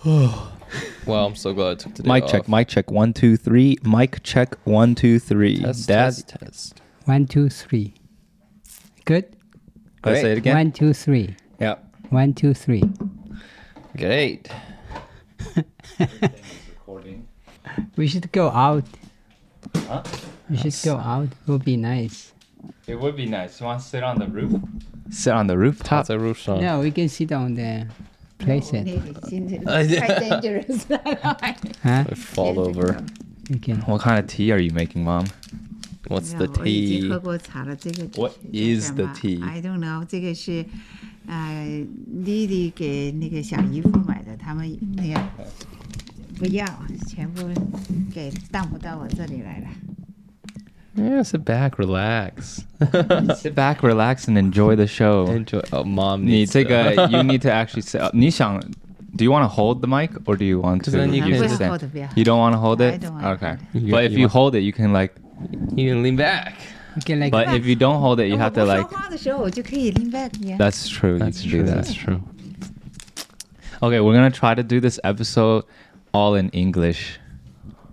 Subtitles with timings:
[0.06, 2.90] well, I'm so glad I took today Mic check, mic check.
[2.90, 3.76] One, two, three.
[3.82, 4.56] Mic check.
[4.64, 5.60] One, two, three.
[5.60, 6.80] Test, That's test, test.
[7.04, 7.92] One, two, three.
[9.04, 9.36] Good?
[10.02, 10.56] Can I say it again?
[10.56, 11.36] One, two, three.
[11.58, 11.74] Yeah.
[12.08, 12.82] One, two, three.
[13.94, 14.48] Great.
[17.96, 18.84] we should go out.
[19.76, 20.02] Huh?
[20.48, 21.28] We should go out.
[21.46, 22.32] It would be nice.
[22.86, 23.60] It would be nice.
[23.60, 24.62] You want to sit on the roof?
[25.10, 26.06] Sit on the rooftop?
[26.06, 26.80] That's a roof shot.
[26.80, 27.90] We can sit on there
[28.39, 28.83] playset.
[29.63, 30.99] 太 dangerous 了，
[31.83, 32.05] Huh?
[32.09, 32.97] I fall over.
[33.49, 33.81] We can.
[33.81, 35.27] What kind of tea are you making, Mom?
[36.07, 37.09] What's 没 the 有我已经 tea?
[37.09, 39.43] 喝过茶了，这个 What 叫 is 什 the 么 tea?
[39.43, 40.65] I don't know，这个是
[41.27, 41.85] 呃
[42.25, 45.19] 丽丽给那个小姨夫买的，他们那个
[46.37, 46.65] 不要，
[47.07, 47.41] 全部
[48.13, 49.67] 给当不到我这里来了。
[50.97, 52.63] Yeah, sit back, relax.
[53.41, 55.25] Sit back, relax, and enjoy the show.
[55.27, 55.61] Enjoy.
[55.73, 57.99] Oh, mom 你 needs 这 to- 个 you need to actually say.
[58.13, 58.59] 你想
[59.17, 61.47] Do you want to hold the mic or do you want to 可是你 use 可以the
[61.47, 61.69] 不要 stand?
[61.79, 62.07] hold，不要。
[62.15, 63.01] You don't want to hold I it?
[63.03, 63.57] don't wanna Okay.
[63.73, 63.91] hold it.
[63.93, 65.13] But if You you want- hold it, you can like.
[65.75, 66.53] You can lean back.
[66.95, 67.31] We can like.
[67.31, 68.87] But if you don't hold it, you 我 have 不 to 说 like.
[68.87, 70.55] 话的时候，我就可以 lean back 呀。
[70.57, 71.17] That's true.
[71.17, 71.63] You That's can true.
[71.63, 71.83] do that.
[71.83, 72.21] That's true.
[73.81, 75.63] Okay, we're gonna try to do this episode
[76.13, 77.18] all in English.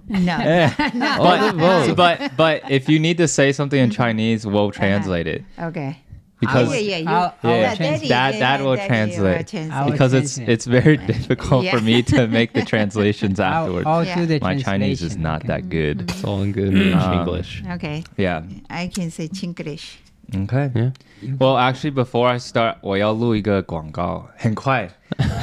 [0.09, 0.37] No，
[1.17, 5.97] But, but but if you need to say something in Chinese, we'll translate it OK。
[6.41, 7.75] because yeah, yeah, I'll- you, I'll Yeah.
[7.77, 8.09] translate.
[8.11, 9.55] Dad- yeah, Dad will Daddy translate.
[9.73, 10.49] I'll because it's translate.
[10.49, 11.85] it's very difficult for Yeah.
[11.85, 13.87] me to make the translations I'll, afterwards.
[13.87, 14.17] I'll Yeah.
[14.19, 15.49] do the My Chinese is translation, not okay.
[15.49, 16.11] that good.
[16.11, 17.63] It's all in good Um, English.
[17.71, 18.03] OK。
[18.17, 18.43] Yeah.
[18.69, 19.99] I can say Chinglish。
[20.35, 20.71] Okay.
[20.75, 20.91] Yeah.
[21.39, 24.89] Well, actually, before I start, 我要录一个广告，很快。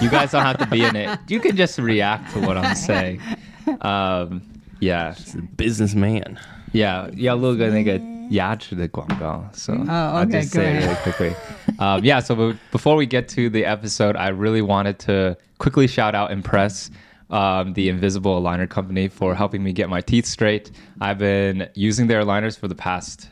[0.01, 1.17] You guys don't have to be in it.
[1.29, 3.19] You can just react to what I'm saying.
[3.81, 4.41] Um,
[4.83, 5.13] yeah,
[5.57, 6.37] Businessman.
[6.73, 7.09] yeah.
[7.17, 9.43] 要录个那个牙齿的广告.
[9.53, 10.87] So Oh, I'll okay, just go say it ahead.
[10.87, 11.35] really quickly.
[11.79, 12.19] Um, yeah.
[12.21, 16.31] So be- before we get to the episode, I really wanted to quickly shout out
[16.31, 16.89] Impress.
[17.31, 20.71] Um, the Invisible Aligner Company for helping me get my teeth straight.
[20.99, 23.29] I've been using their aligners for the past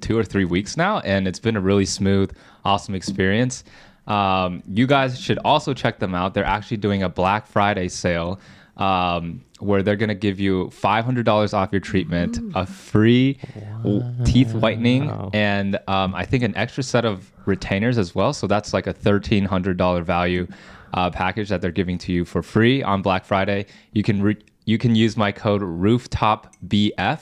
[0.00, 2.30] two or three weeks now, and it's been a really smooth,
[2.64, 3.62] awesome experience.
[4.06, 6.32] Um, you guys should also check them out.
[6.32, 8.40] They're actually doing a Black Friday sale
[8.79, 13.37] um, where they're going to give you $500 off your treatment, a free
[13.83, 15.29] w- teeth whitening, Wow.
[15.33, 18.31] and um, I think an extra set of retainers as well.
[18.33, 20.47] So that's like a $1,300 value
[20.93, 23.65] uh, package that they're giving to you for free on Black Friday.
[23.91, 27.21] You can re- you can use my code RooftopBF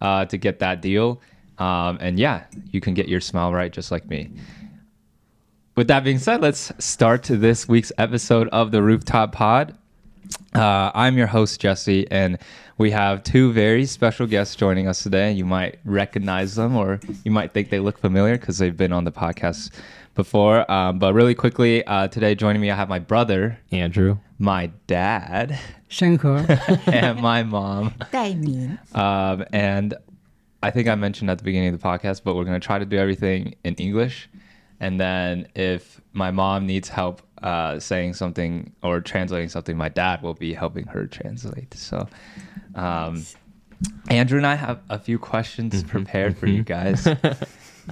[0.00, 1.20] uh, to get that deal.
[1.58, 4.30] Um, and yeah, you can get your smile right just like me.
[5.76, 9.76] With that being said, let's start this week's episode of the Rooftop Pod.
[10.54, 12.38] Uh, I'm your host, Jesse, and
[12.78, 15.32] we have two very special guests joining us today.
[15.32, 19.04] You might recognize them or you might think they look familiar because they've been on
[19.04, 19.70] the podcast
[20.14, 20.70] before.
[20.70, 25.58] Um, but really quickly, uh, today joining me, I have my brother, Andrew, my dad,
[25.90, 26.48] Shenke,
[26.92, 28.78] and my mom, Daimin.
[28.96, 29.94] Um, and
[30.62, 32.78] I think I mentioned at the beginning of the podcast, but we're going to try
[32.78, 34.28] to do everything in English.
[34.80, 40.22] And then if my mom needs help uh, saying something or translating something, my dad
[40.22, 41.74] will be helping her translate.
[41.74, 42.08] So,
[42.74, 43.24] um,
[44.08, 47.06] Andrew and I have a few questions prepared for you guys.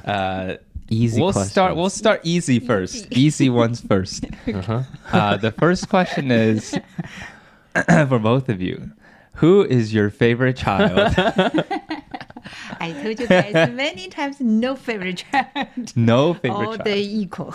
[0.04, 0.56] Uh,
[0.90, 1.76] Easy we'll start.
[1.76, 3.06] We'll start easy first.
[3.12, 4.24] Easy ones first.
[4.52, 4.82] Uh-huh.
[5.12, 6.76] Uh, the first question is
[8.08, 8.90] for both of you.
[9.34, 11.14] Who is your favorite child?
[12.80, 15.96] I told you guys many times, no favorite child.
[15.96, 16.84] No favorite All child.
[16.84, 17.54] they equal.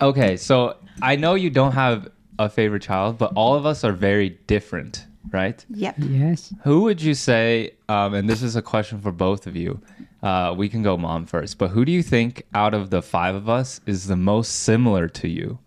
[0.00, 3.92] Okay, so I know you don't have a favorite child, but all of us are
[3.92, 5.64] very different, right?
[5.70, 5.94] yep.
[5.98, 9.80] yes Who would you say, um, and this is a question for both of you,
[10.22, 13.34] uh, we can go mom first, but who do you think out of the five
[13.34, 15.58] of us is the most similar to you?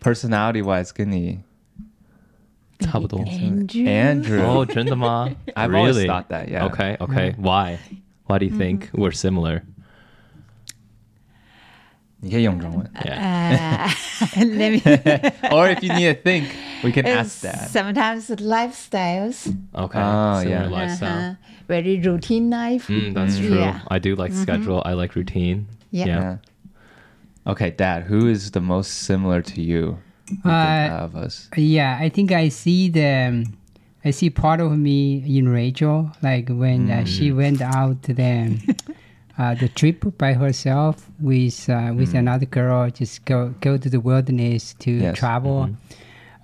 [0.00, 1.40] Personality wise, 跟你
[2.80, 3.20] 差不多。
[3.20, 3.84] Andrew.
[3.86, 4.42] Andrew.
[4.42, 5.92] 哦， 真的吗 I've really?
[5.92, 6.66] always thought that, yeah.
[6.66, 7.34] Okay, okay.
[7.38, 7.78] Why?
[8.26, 9.62] Why do you think we're similar?
[12.20, 12.90] 你可以用中文。
[13.04, 13.88] Yeah.
[13.88, 14.80] Uh, let me.
[15.50, 16.44] or if you need to think,
[16.84, 17.68] we can ask that.
[17.70, 19.48] Sometimes lifestyles.
[19.74, 19.98] Okay.
[20.00, 20.68] Oh, similar yeah.
[20.68, 21.30] lifestyle.
[21.32, 21.34] Uh-huh.
[21.68, 22.86] Very routine life.
[22.88, 23.46] Mm, that's Mm.
[23.48, 23.58] true.
[23.58, 23.80] Yeah.
[23.90, 24.82] I do like schedule.
[24.84, 25.66] I like routine.
[25.90, 26.06] Yeah.
[26.06, 26.20] Yeah.
[26.20, 26.36] Yeah.
[27.52, 29.98] Okay, Dad, who is the most similar to you
[30.46, 31.48] uh, of us?
[31.56, 33.44] yeah i think i see the
[34.04, 37.36] i see part of me in rachel like when uh, she Mm.
[37.36, 38.56] went out to the
[39.37, 43.99] uh, the trip by herself with uh, with another girl just go go to the
[43.99, 45.01] wilderness to Mm.
[45.01, 45.17] Yes.
[45.19, 45.69] travel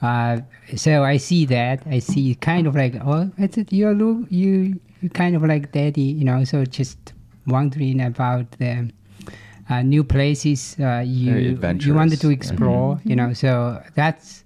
[0.02, 0.38] uh,
[0.76, 4.80] so i see that i see kind of like oh i thought you look you
[5.02, 7.14] you kind of like daddy you know so just
[7.48, 8.90] wondering about the
[9.70, 11.34] uh, new places uh, you
[11.80, 12.32] you wanted to adventurous.
[12.32, 13.00] explore.
[13.06, 14.44] You know, so that's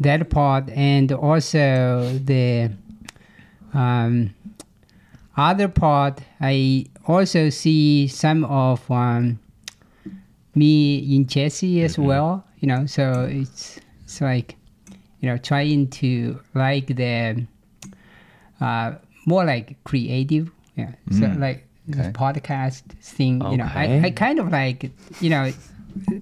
[0.00, 2.70] that part, and also the
[3.72, 4.34] um,
[5.36, 6.20] other part.
[6.40, 9.38] I also see some of um,
[10.54, 12.44] me in Jesse as well.
[12.60, 14.56] You know, so it's it's like
[15.20, 17.46] you know trying to like the
[18.60, 18.92] uh,
[19.26, 20.50] more like creative.
[20.76, 21.98] Yeah, so Mm, like okay.
[21.98, 23.42] this podcast thing.
[23.50, 24.90] You know, I, I kind of like
[25.20, 25.52] you know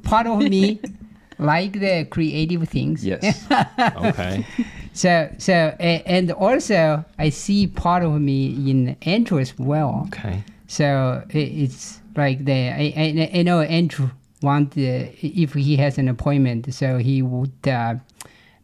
[0.02, 0.80] part of me
[1.38, 3.04] like the creative things.
[3.04, 3.46] Yes.
[3.96, 4.46] Okay.
[4.92, 10.04] So so and also I see part of me in Andrew as well.
[10.08, 10.42] Okay.
[10.66, 14.10] So it's like the I, I, I know Andrew
[14.42, 17.94] want uh, if he has an appointment, so he would uh,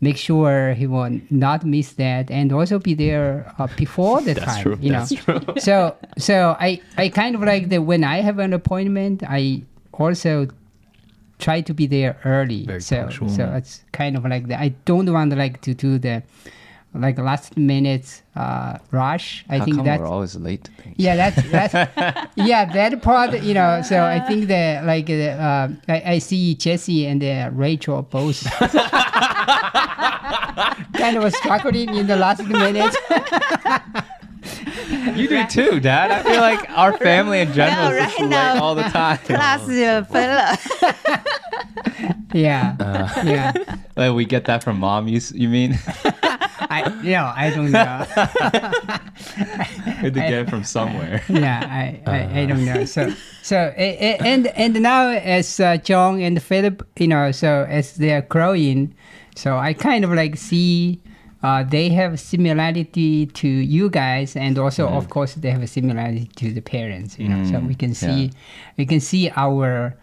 [0.00, 4.46] make sure he will not miss that and also be there uh, before the That's
[4.46, 4.62] time.
[4.62, 4.78] true.
[4.80, 5.38] You That's know.
[5.38, 5.54] true.
[5.58, 9.62] so so I I kind of like that when I have an appointment, I
[9.92, 10.48] also
[11.38, 12.64] try to be there early.
[12.66, 13.28] Very so punctual.
[13.28, 14.60] so it's kind of like that.
[14.60, 16.22] I don't want like to do the
[16.94, 19.44] like last minute uh, rush.
[19.48, 21.74] I How think come that's we're always late to yeah, that's that's
[22.36, 23.42] yeah that part.
[23.42, 27.50] You know, so I think that like uh, uh, I, I see Jesse and uh,
[27.52, 28.44] Rachel both
[30.94, 32.94] kind of struggling in the last minute.
[35.16, 36.10] You do too, Dad.
[36.10, 39.18] I feel like our family in general no, is right all the time.
[39.24, 39.68] Plus,
[42.32, 43.52] yeah, uh, yeah.
[43.94, 45.08] Like we get that from mom.
[45.08, 45.78] You you mean?
[45.94, 48.04] I yeah, I don't know.
[49.84, 51.22] Had to get it from somewhere.
[51.28, 52.10] Yeah, I, uh.
[52.10, 52.46] I, I, uh.
[52.46, 52.84] don't know.
[52.86, 53.12] So
[53.42, 58.94] so and and now as uh, John and Philip, you know, so as they're growing,
[59.36, 61.01] so I kind of like see
[61.43, 66.27] Uh, they have similarity to you guys, and also, of course, they have a similarity
[66.35, 67.19] to the parents.
[67.19, 68.31] You know, so we can see,
[68.75, 69.95] we can see our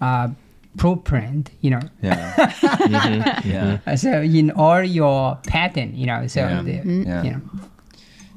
[0.00, 0.28] uh,
[0.74, 1.50] blueprint.
[1.60, 2.52] You know, Yeah.
[3.44, 3.78] Yeah.
[3.86, 5.94] Uh, so in all your pattern.
[5.94, 6.62] You know, so Yeah.
[6.62, 7.22] the, Yeah.
[7.22, 7.40] you know,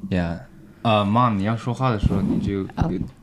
[0.08, 0.38] Yeah.
[0.82, 2.64] 呃、m o m 你要说话的时候，你就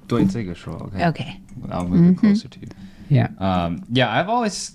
[0.07, 1.05] 对这个说，OK。
[1.07, 1.23] OK，
[1.69, 2.67] I'll move it closer to you.
[3.09, 3.29] yeah.
[3.37, 4.71] Um, yeah, I've always,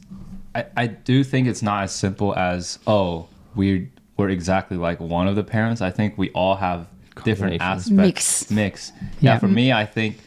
[0.54, 3.88] I, I do think it's not as simple as oh we
[4.21, 5.81] we're exactly like one of the parents.
[5.81, 6.87] I think we all have
[7.23, 7.89] different aspects.
[7.89, 8.51] Mix.
[8.51, 8.91] Mix.
[9.19, 9.33] Yeah.
[9.33, 9.39] Yeah.
[9.39, 9.55] For mm-hmm.
[9.55, 10.17] me, I think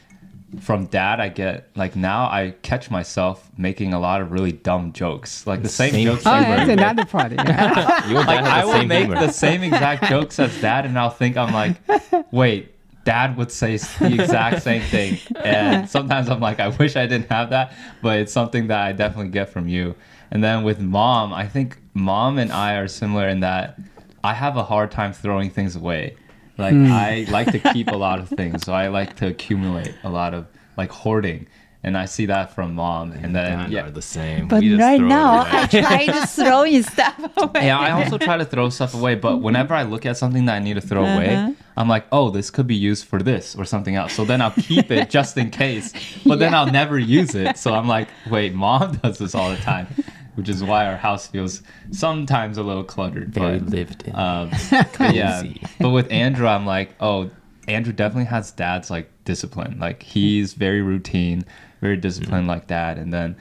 [0.60, 4.92] from dad, I get like now I catch myself making a lot of really dumb
[4.92, 6.24] jokes, like the same, Same jokes.
[6.26, 7.32] Oh, you that's were- another part.
[7.32, 8.08] Yeah.
[8.08, 9.20] You and like dad I the will make humor.
[9.26, 11.76] the same exact jokes as dad, and I'll think I'm like,
[12.32, 12.74] wait,
[13.04, 17.30] dad would say the exact same thing, and sometimes I'm like, I wish I didn't
[17.30, 19.94] have that, but it's something that I definitely get from you.
[20.32, 23.78] And then with mom, I think mom and I are similar in that
[24.22, 26.16] I have a hard time throwing things away.
[26.58, 26.90] Like hmm.
[26.90, 30.34] I like to keep a lot of things, so I like to accumulate a lot
[30.34, 30.46] of
[30.76, 31.46] like hoarding.
[31.82, 34.48] And I see that from mom, and then Dad yeah, are the same.
[34.48, 35.44] But We right now.
[35.46, 37.66] I try to throw in stuff away.
[37.66, 40.54] Yeah, I also try to throw stuff away, but whenever I look at something that
[40.54, 41.52] I need to throw away, uh-huh.
[41.76, 44.14] I'm like, oh, this could be used for this or something else.
[44.14, 45.92] So then I'll keep it just in case,
[46.24, 47.58] but then I'll never use it.
[47.58, 49.86] So I'm like, wait, mom does this all the time,
[50.35, 51.61] which is why our house feels
[51.91, 53.33] sometimes a little cluttered.
[53.33, 54.15] Very but, lived in.
[54.15, 54.49] um,
[54.97, 55.61] but yeah, Cozy.
[55.79, 57.29] but with Andrew, I'm like, oh,
[57.67, 59.77] Andrew definitely has dad's like discipline.
[59.79, 61.43] Like he's very routine,
[61.81, 62.97] very disciplined like that.
[62.97, 63.35] And then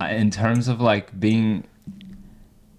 [0.00, 1.64] I- in terms of like being,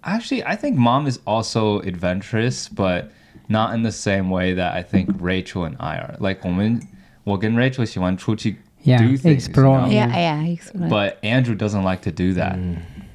[0.04, 3.10] actually, I think mom is also adventurous, but
[3.48, 6.16] not in the same way that I think Rachel and I are.
[6.18, 6.80] Like 我们
[7.24, 9.86] 我跟 Rachel 喜欢出去 Yeah, do things, explore.
[9.86, 10.08] you know?
[10.08, 10.88] Yeah, yeah, explain.
[10.88, 12.58] but Andrew doesn't like to do that.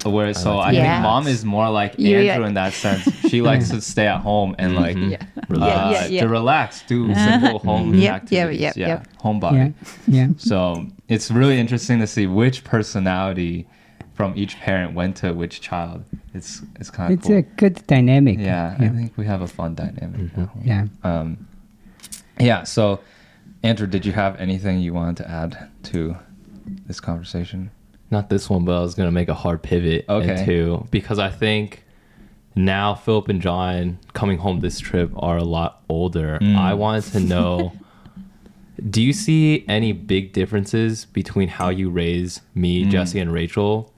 [0.04, 2.73] Where so I, like to think do mom is more like You- Andrew in that
[2.73, 3.04] sense.
[3.28, 5.16] She likes to stay at home and like yeah.
[5.50, 6.21] uh, yeah, yeah, yeah.
[6.23, 8.61] to relax, do simple home Yep, yep, activities.
[8.61, 9.09] yep, yeah, yep.
[9.18, 9.75] homebody.
[10.06, 10.28] Yeah, yeah.
[10.38, 13.66] So it's really interesting to see which personality
[14.14, 16.04] from each parent went to which child.
[16.35, 17.37] It's it's kind of It's cool.
[17.38, 18.38] a good dynamic.
[18.38, 20.32] yeah, I think we have a fun dynamic.
[20.37, 20.62] at home.
[20.64, 20.87] yeah.
[21.04, 21.47] Um,
[22.40, 22.64] yeah.
[22.64, 23.00] So,
[23.62, 26.16] Andrew, did you have anything you wanted to add to
[26.87, 27.71] this conversation?
[28.12, 30.38] Not this one, but I was gonna make a hard pivot Okay.
[30.40, 31.83] into because I think
[32.54, 36.38] now Philip and John coming home this trip are a lot older.
[36.40, 36.54] Mm.
[36.57, 37.73] I wanted to know
[38.90, 42.90] do you see any big differences between how you raise me, Mm.
[42.90, 43.92] Jesse, and Rachel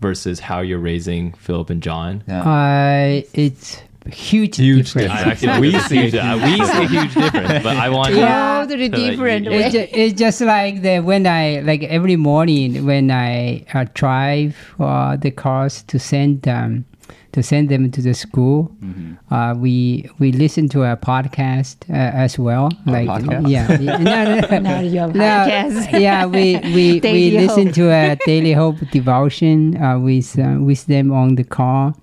[0.00, 2.22] versus how you're raising Philip and John?
[2.28, 2.42] Yeah.
[2.42, 5.10] Uh, it's huge, Huge difference.
[5.12, 6.18] I actually we see we see
[6.84, 8.64] a huge difference, but I want Yeah.
[8.66, 9.64] Totally So, different you- way.
[9.64, 14.56] It's, ju- it's just like the when I like every morning when I uh, drive
[14.80, 16.84] uh, the cars to send um,
[17.32, 18.70] to send them to the school.
[19.30, 21.94] Uh, we we listen to a podcast uh,
[22.24, 22.70] as well.
[22.86, 23.48] like podcast?
[23.48, 23.96] yeah, yeah.
[24.48, 27.74] no, no, Not your no, yeah, we we, we listen Hope.
[27.74, 31.94] to a daily hope devotion uh, with uh, with them on the car,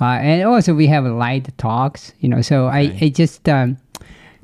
[0.00, 2.12] uh, and also we have light talks.
[2.20, 3.76] You know, so I I just um,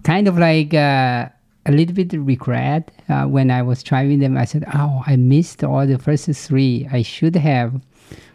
[0.02, 0.75] kind of like.
[0.75, 1.28] Uh,
[1.66, 4.37] a little bit regret uh, when I was driving them.
[4.37, 6.87] I said, "Oh, I missed all the first three.
[6.92, 7.80] I should have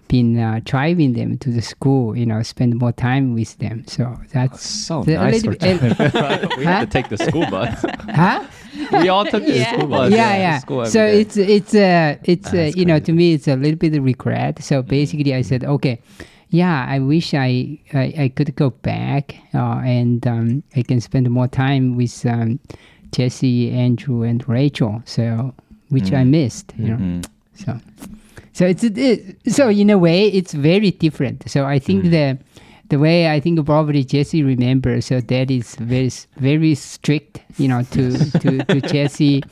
[0.08, 2.18] been uh, driving them to the school.
[2.18, 5.44] You know, spend more time with them." So that's So the- nice.
[5.44, 6.10] for bit- Jennifer.
[6.58, 7.86] we had to take the school bus.
[8.10, 8.46] huh?
[8.94, 9.74] we all took the Yeah.
[9.74, 10.12] school bus.
[10.12, 10.58] yeah, to yeah.
[10.60, 11.22] school every So day.
[11.22, 14.04] it's it's uh it's uh, That's you know to me it's a little bit of
[14.04, 14.64] regret.
[14.64, 16.02] So basically, I said, okay,
[16.50, 21.30] yeah, I wish I I, I could go back uh, and um, I can spend
[21.30, 22.60] more time with um,
[23.12, 25.02] Jesse, Andrew, and Rachel.
[25.06, 25.54] So
[25.90, 26.98] which I missed, you know.
[26.98, 27.26] Mhm.
[27.56, 27.80] So,
[28.54, 31.50] so it's it, so in a way it's very different.
[31.50, 32.38] So I think the
[32.90, 35.06] the way I think probably Jesse remembers.
[35.08, 39.44] So that is very very strict, you know, to to to Jesse.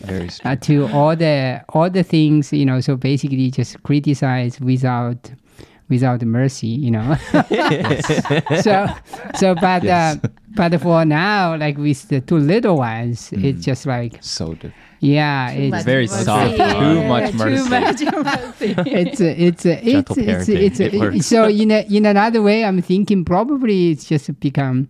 [0.45, 2.79] Uh, to all the all the things, you know.
[2.81, 5.31] So basically, just criticize without
[5.89, 7.15] without mercy, you know.
[8.62, 8.88] so
[9.36, 10.17] so but Yes.
[10.24, 14.74] uh, but for now, like with the two little ones, it's just like so different.
[15.00, 16.24] yeah, Too it's very mercy.
[16.24, 16.58] soft.
[16.58, 17.63] Too much mercy.
[17.63, 18.01] too much
[18.60, 18.75] mercy.
[18.91, 20.62] it's a, it's a, it's Gentle it's parenting.
[20.62, 21.25] it's, It a, works.
[21.27, 24.88] so in a, in another way i'm thinking probably it's just become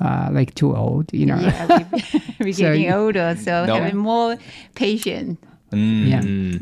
[0.00, 3.74] uh, like too old you know yeah, we, we're So getting you- older, so No.
[3.74, 4.36] having more
[4.76, 5.38] patience.
[5.72, 6.08] Mm.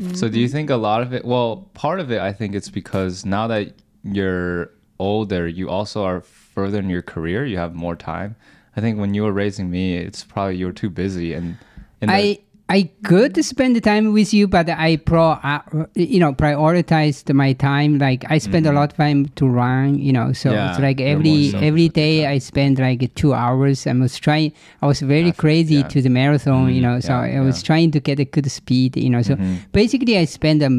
[0.09, 0.13] Yeah.
[0.15, 1.23] So do you think a lot of it?
[1.25, 6.21] Well, part of it, I think it's because now that you're older, you also are
[6.21, 7.45] further in your career.
[7.45, 8.35] You have more time.
[8.75, 11.57] I think when you were raising me, it's probably you were too busy and.
[12.01, 12.39] and the- i
[12.77, 15.59] i could spend the time with you but i pro uh,
[15.95, 20.13] you know prioritized my time like i spend a lot of time to run you
[20.17, 20.55] know so Mm-hmm.
[20.57, 24.51] Yeah, it's like every every day i spend like two hours i was trying
[24.81, 25.87] i was very crazy yeah.
[25.93, 28.91] to the marathon you know so yeah, i was trying to get a good speed
[29.05, 29.57] you know so Mhm.
[29.79, 30.77] basically i spend um,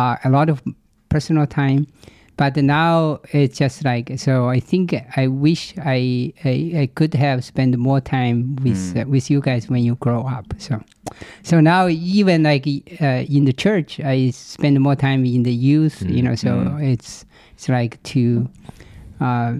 [0.00, 0.62] uh, a lot of
[1.14, 1.86] personal time
[2.36, 7.44] but now it's just like so i think i wish i i, I could have
[7.44, 10.80] spent more time with uh, with you guys when you grow up so
[11.42, 12.66] so now even like
[13.00, 17.24] uh, in the church i spend more time in the youth you know so it's
[17.54, 18.48] it's like to
[19.20, 19.54] uh,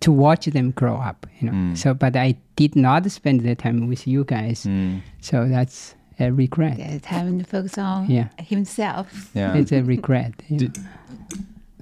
[0.00, 1.76] to watch them grow up you know Mm.
[1.76, 6.30] so but i did not spend the time with you guys Mm, so that's a
[6.30, 8.28] regret Yeah, time to focus on Yeah.
[8.38, 9.30] himself.
[9.34, 9.56] yeah.
[9.56, 10.72] it's a regret you know.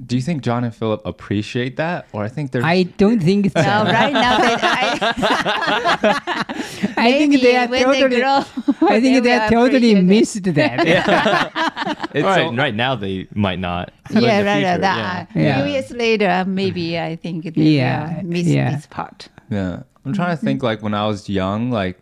[0.00, 2.64] Do, do you think John and Philip appreciate that, or I think they're?
[2.64, 3.60] I don't think so.
[3.60, 4.62] No, right now that
[6.96, 8.08] I, I think they are totally.
[8.08, 8.44] they grow,
[8.88, 10.86] I think they are totally missed that.
[12.14, 13.92] it's right, all- right now they might not.
[14.10, 14.54] Yeah, the right.
[14.54, 14.80] future, right.
[14.80, 15.62] That, uh, Yeah.
[15.62, 17.12] Few years later, uh, maybe mm-hmm.
[17.12, 18.74] I think they Yeah, will miss yeah.
[18.74, 19.28] this part.
[19.50, 19.82] Yeah.
[20.04, 20.46] I'm trying to mm-hmm.
[20.46, 22.00] think like when I was young, like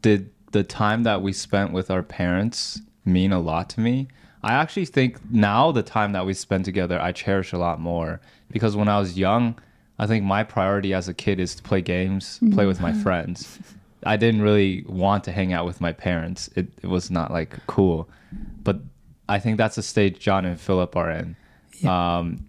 [0.00, 4.08] did the time that we spent with our parents mean a lot to me?
[4.42, 8.20] I actually think now the time that we spend together I cherish a lot more
[8.50, 9.58] because when I was young,
[9.98, 13.58] I think my priority as a kid is to play games, play with my friends.
[14.04, 16.50] I didn't really want to hang out with my parents.
[16.56, 18.08] It, it was not like cool.
[18.64, 18.80] But
[19.28, 21.36] I think that's the stage John and Philip are in.
[21.86, 22.46] Um,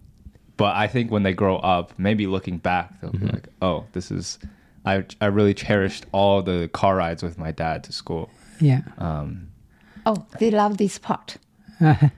[0.56, 4.10] but I think when they grow up, maybe looking back, they'll be like, "Oh, this
[4.10, 4.38] is."
[4.84, 8.30] I I really cherished all the car rides with my dad to school.
[8.60, 8.82] yeah.
[8.98, 9.48] Um,
[10.06, 11.38] Oh, they love this part.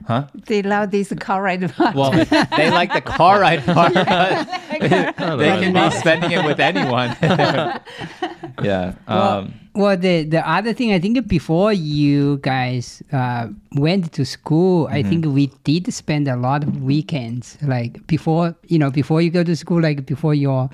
[0.07, 0.27] Huh?
[0.45, 1.95] They love this car ride part.
[1.95, 3.93] Well, they like the car ride part,
[4.71, 7.15] they can be spending it with anyone.
[7.21, 8.93] yeah.
[9.07, 14.87] Um, well, the the other thing I think before you guys uh, went to school,
[14.91, 17.57] I think we did spend a lot of weekends.
[17.61, 20.69] Like before, you know, before you go to school, like before you're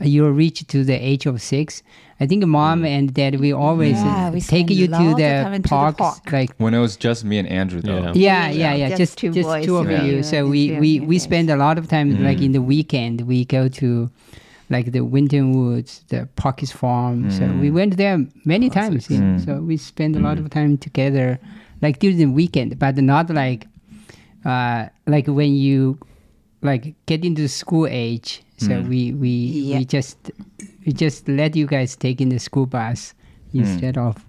[0.00, 1.82] you reach to the age of six.
[2.20, 5.52] I think mom and dad we always Yeah, uh, we take you to the time
[5.54, 6.32] to the parks, park.
[6.32, 8.10] like when it was just me and Andrew, though.
[8.12, 8.50] Yeah.
[8.50, 8.88] yeah, yeah, yeah.
[8.88, 10.16] Just Just two just boys two of and you.
[10.16, 13.20] you, So we we we spend a lot of time like in the weekend.
[13.22, 14.10] We go to
[14.70, 17.30] like the Winton Woods, the Parky's Farm.
[17.30, 17.74] So we mm.
[17.74, 19.08] went there many times.
[19.10, 19.36] You know?
[19.36, 19.44] Mm.
[19.44, 20.50] So we spend a lot of mm.
[20.50, 21.38] time together,
[21.80, 23.66] like during the weekend, but not like
[24.44, 25.98] uh like when you
[26.62, 28.42] like get into school age.
[28.58, 29.78] So we we Yeah.
[29.78, 30.30] we just
[30.84, 33.14] we just let you guys take in the school bus
[33.54, 34.24] instead of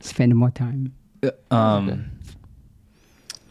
[0.00, 0.92] spend more time.
[1.22, 2.04] Uh, um,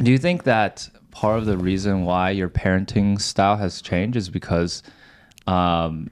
[0.02, 4.30] do you think that part of the reason why your parenting style has changed is
[4.30, 4.84] because
[5.48, 6.10] um,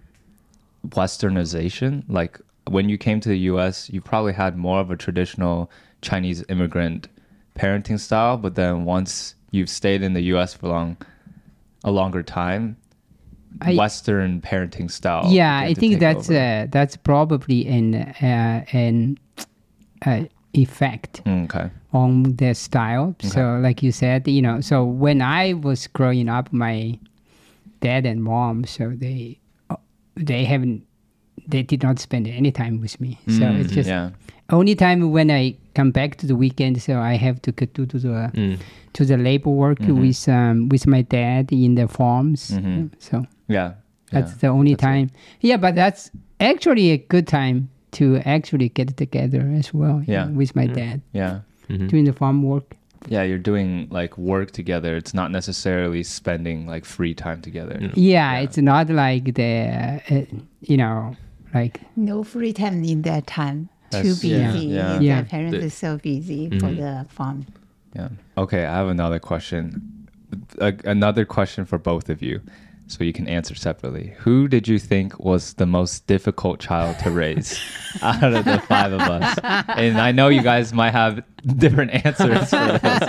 [0.88, 2.04] westernization?
[2.08, 5.70] Like when you came to the U.S., you probably had more of a traditional
[6.02, 7.08] Chinese immigrant
[7.56, 10.54] parenting style, but then once you've stayed in the U.S.
[10.54, 10.98] for long,
[11.84, 12.78] a longer time,
[13.62, 15.26] I- Western parenting style.
[15.30, 19.18] yeah, I think that's uh, that's probably an uh, an
[20.06, 20.24] uh,
[20.54, 21.70] effect okay.
[21.94, 23.16] on their style.
[23.22, 26.98] So, like you said, you know, so when I was growing up, my
[27.82, 29.76] dad and mom, so they uh,
[30.16, 30.84] they haven't
[31.48, 33.18] they did not spend any time with me.
[33.28, 34.12] So Mm, it's just yeah.
[34.50, 36.82] only time when I come back to the weekend.
[36.82, 38.58] So I have to go to, to the Mm.
[38.94, 40.02] to the labor work Mm-hmm.
[40.02, 42.52] with um with my dad in the farms.
[42.52, 42.90] Mhm.
[43.00, 43.74] So Yeah.
[44.12, 44.38] that's yeah.
[44.42, 44.88] the only That's it.
[44.88, 45.08] time.
[45.42, 49.98] Yeah, but that's actually a good time to actually get together as well.
[50.08, 50.26] you Yeah.
[50.26, 51.40] know, with my dad Yeah.
[51.70, 51.88] Mhm.
[51.90, 52.76] doing the farm work.
[53.08, 54.96] Yeah, you're doing like work together.
[54.96, 57.76] It's not necessarily spending like free time together.
[57.76, 57.94] Mm.
[57.96, 61.16] Yeah, it's not like the uh, you know
[61.54, 63.70] like No free time in that time.
[63.92, 64.28] Too busy.
[64.30, 64.98] yeah, yeah.
[65.00, 65.24] The Yeah.
[65.24, 67.46] parents The- are so busy for the farm.
[67.96, 68.10] Yeah.
[68.38, 70.08] Okay, I have another question.
[70.60, 72.40] A- another question for both of you.
[72.92, 74.14] So you can answer separately.
[74.20, 77.58] Who did you think was the most difficult child to raise
[78.02, 79.38] out of the five of us?
[79.78, 81.24] And I know you guys might have
[81.58, 83.02] different answers for this.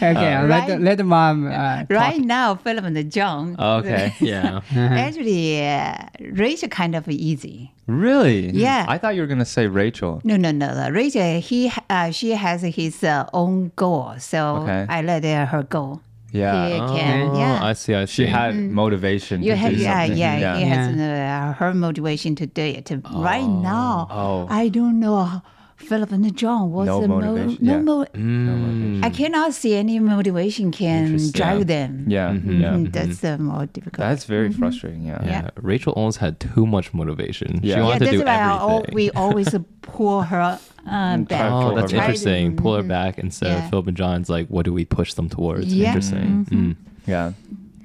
[0.00, 0.80] okay, I'll let the, Right.
[0.80, 3.56] let the mom uh, Right now, Philip and the John.
[3.58, 4.14] Okay.
[4.20, 4.60] Yeah.
[4.74, 7.72] Actually, uh, Rachel kind of easy.
[7.88, 8.50] Really?
[8.50, 8.84] Yeah.
[8.88, 10.20] I thought you were gonna say Rachel.
[10.22, 10.74] No, no, no.
[10.74, 10.90] no.
[10.90, 14.86] Rachel, he, uh, she has his uh, own goal, so Okay.
[14.88, 16.00] I let uh, her go.
[16.30, 16.68] Yeah.
[16.68, 17.64] He Oh, yeah.
[17.64, 17.94] I see.
[17.94, 18.12] I see.
[18.24, 19.42] She had motivation.
[19.42, 20.18] You to have, do yeah, something.
[20.18, 22.90] yeah, He has uh, her motivation to do it.
[23.12, 24.46] Right now, Oh.
[24.50, 25.42] I don't know.
[25.78, 29.04] Philip and John, what's No the mo- motivation, no mo- Mm.
[29.04, 32.04] I cannot see any motivation can drive them.
[32.08, 32.30] Yeah.
[32.34, 32.60] Mhm.
[32.60, 32.72] Yeah.
[32.74, 34.02] Mm, That's the more difficult.
[34.06, 35.04] That's very frustrating.
[35.04, 35.20] Yeah.
[35.24, 35.30] Yeah.
[35.30, 35.50] Yeah.
[35.62, 37.60] Rachel almost had too much motivation.
[37.62, 37.86] She Yeah.
[37.86, 38.70] yeah, to that's do why I everything.
[38.70, 39.48] al- we always
[39.82, 40.58] pull her uh,
[41.16, 41.52] Mm, back.
[41.52, 42.56] Oh, that's interesting.
[42.56, 42.88] Pull her Mhm.
[42.88, 43.64] back instead Yeah.
[43.64, 45.66] of Philip and John's like, what do we push them towards?
[45.72, 45.88] Yeah.
[45.88, 46.46] Interesting.
[46.50, 46.76] Mm.
[47.06, 47.32] Yeah.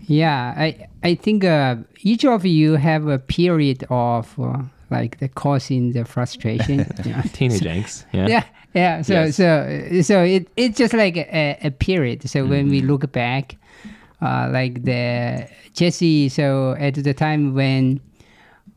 [0.07, 5.27] Yeah, I I think uh, each of you have a period of uh, like the
[5.27, 6.79] causing the frustration.
[7.05, 7.21] yeah.
[7.33, 8.05] Teenage angst.
[8.11, 8.27] Yeah.
[8.27, 8.43] yeah
[8.75, 9.35] yeah so Yes.
[9.35, 13.55] so so it it's just like a, a period so when we look back
[14.21, 17.99] uh like the jesse so at the time when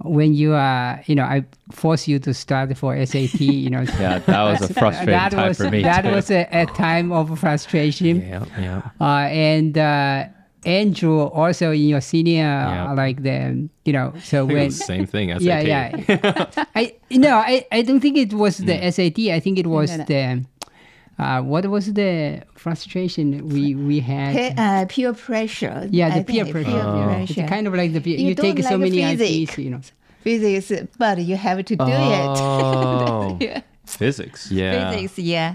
[0.02, 4.18] when you are you know i force you to start for sat you know Yeah.
[4.18, 6.10] That was a frustrating that time was for me that too.
[6.10, 8.44] was a, a time of frustration Yeah.
[8.58, 8.82] Yeah.
[9.00, 10.26] uh, and uh,
[10.66, 12.92] Andrew also in your senior Yeah.
[12.92, 15.28] like the you know so I think it when the same thing.
[15.30, 15.42] SAT.
[15.42, 18.92] yeah yeah I no I, I don't think it was the Mm.
[18.92, 20.04] SAT I think it was no.
[20.04, 20.44] the
[21.18, 25.88] uh, what was the frustration we we had Pe- uh, peer pressure.
[25.90, 26.98] yeah the I peer think pressure Oh.
[26.98, 27.06] yeah.
[27.14, 27.40] pressure.
[27.40, 29.54] it's kind of like the peer, You you, take don't so like many physics.
[29.56, 29.80] APs you know
[30.26, 33.36] physics, but you have to do Oh.
[33.40, 33.44] it.
[33.46, 33.60] yeah.
[33.86, 34.50] Physics.
[34.50, 34.90] Yeah.
[34.90, 35.54] Physics, yeah.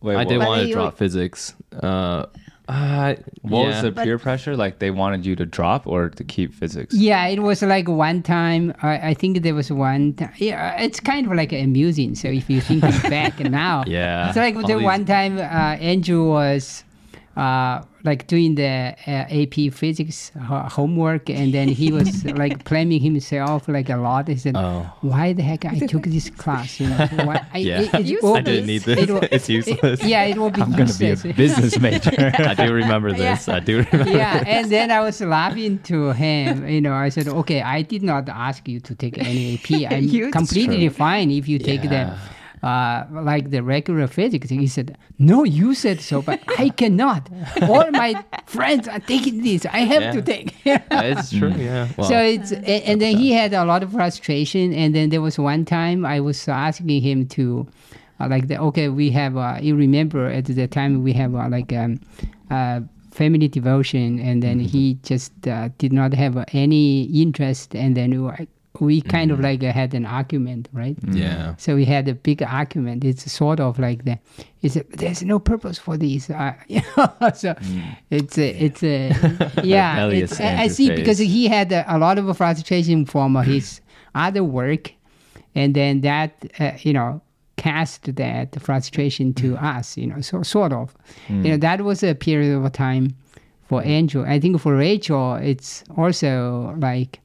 [0.00, 1.54] Wait, I what, did But want to drop physics.
[1.72, 2.24] Uh,
[2.68, 3.66] uh, what yeah.
[3.68, 4.56] was the But- peer pressure?
[4.56, 6.94] Like they wanted you to drop or to keep physics?
[6.94, 8.74] Yeah, it was like one time.
[8.82, 10.14] I, I think there was one.
[10.14, 12.14] Time, yeah, it's kind of like amusing.
[12.16, 14.28] So if you think back now, Yeah.
[14.28, 15.42] it's like All the these- one time uh,
[15.78, 16.82] Andrew was
[17.36, 20.32] uh, like doing the uh, AP physics
[20.76, 24.28] homework, and then he was like blaming himself like a lot.
[24.28, 24.86] He said, Oh.
[25.02, 26.80] "Why the heck I took this class?
[26.80, 27.80] You know, why, I, Yeah.
[27.82, 28.98] it- it You I didn't need this.
[29.02, 30.02] it will- it's useless.
[30.04, 32.12] yeah, it will be I'm gonna be a business major.
[32.52, 33.48] I do remember this.
[33.48, 34.12] I do remember.
[34.12, 36.66] yeah, and then I was laughing to him.
[36.68, 39.68] You know, I said, "Okay, I did not ask you to take any AP.
[39.92, 42.08] I'm You- completely fine if you take them."
[42.62, 43.06] Yeah.
[43.12, 47.28] Uh, like the regular physics, he said, "No, you said so, but I cannot.
[47.62, 49.66] All my friends are taking this.
[49.66, 50.32] I have to Yeah.
[50.34, 51.52] take." It's true.
[51.58, 51.88] Yeah.
[51.96, 54.72] Well, so it's a- and then he had a lot of frustration.
[54.74, 57.66] And then there was one time I was asking him to,
[58.20, 59.36] uh, like, the, okay, we have.
[59.36, 62.00] Uh, you remember at the time we have uh, like um,
[62.50, 67.96] uh, family devotion, and then he just uh, did not have uh, any interest, and
[67.96, 68.46] then we,
[68.80, 70.96] we kind of like uh, had an argument, right?
[71.10, 71.54] yeah.
[71.56, 73.04] So we had a big argument.
[73.04, 74.20] It's sort of like that.
[74.62, 76.30] it's a, there's no purpose for this.
[76.30, 77.30] Uh, you know?
[77.34, 77.54] so
[78.10, 79.12] it's a, it's a,
[79.62, 80.06] yeah.
[80.08, 83.80] It's, I I see because he had a, a lot of frustration from uh, his
[84.14, 84.92] other work,
[85.54, 87.20] and then that uh, you know
[87.56, 89.96] cast that frustration to us.
[89.96, 90.94] You know, so sort of,
[91.28, 93.14] you know, that was a period of time
[93.68, 94.24] for Andrew.
[94.24, 97.20] I think for Rachel, it's also like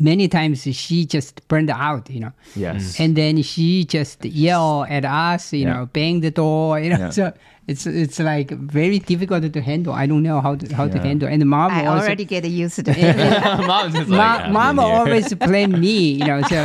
[0.00, 2.08] many times she just burned out.
[2.10, 2.98] You know yes.
[3.00, 5.72] and then she just yell at us, you Yeah.
[5.74, 6.98] know, bang the door, you know.
[6.98, 7.10] Yeah.
[7.10, 7.32] So
[7.66, 9.92] it's it's like very difficult to handle.
[9.92, 11.28] I don't know how to how to handle.
[11.28, 13.16] And mom I also, already get used to it.
[13.66, 16.42] Mom's just Ma- like, "Ah, mom I'm in here." always blame me, you know.
[16.42, 16.56] So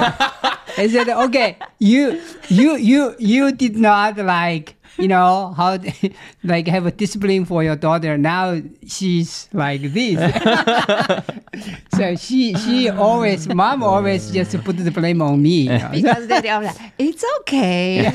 [0.78, 6.68] I said, okay, you you you you did not like you know, how they, like
[6.68, 8.18] have a discipline for your daughter.
[8.18, 10.18] Now she's like this.
[11.96, 15.64] so she she always mom always just put the blame on me.
[15.64, 15.90] you know.
[15.94, 18.10] because they are like, it's okay.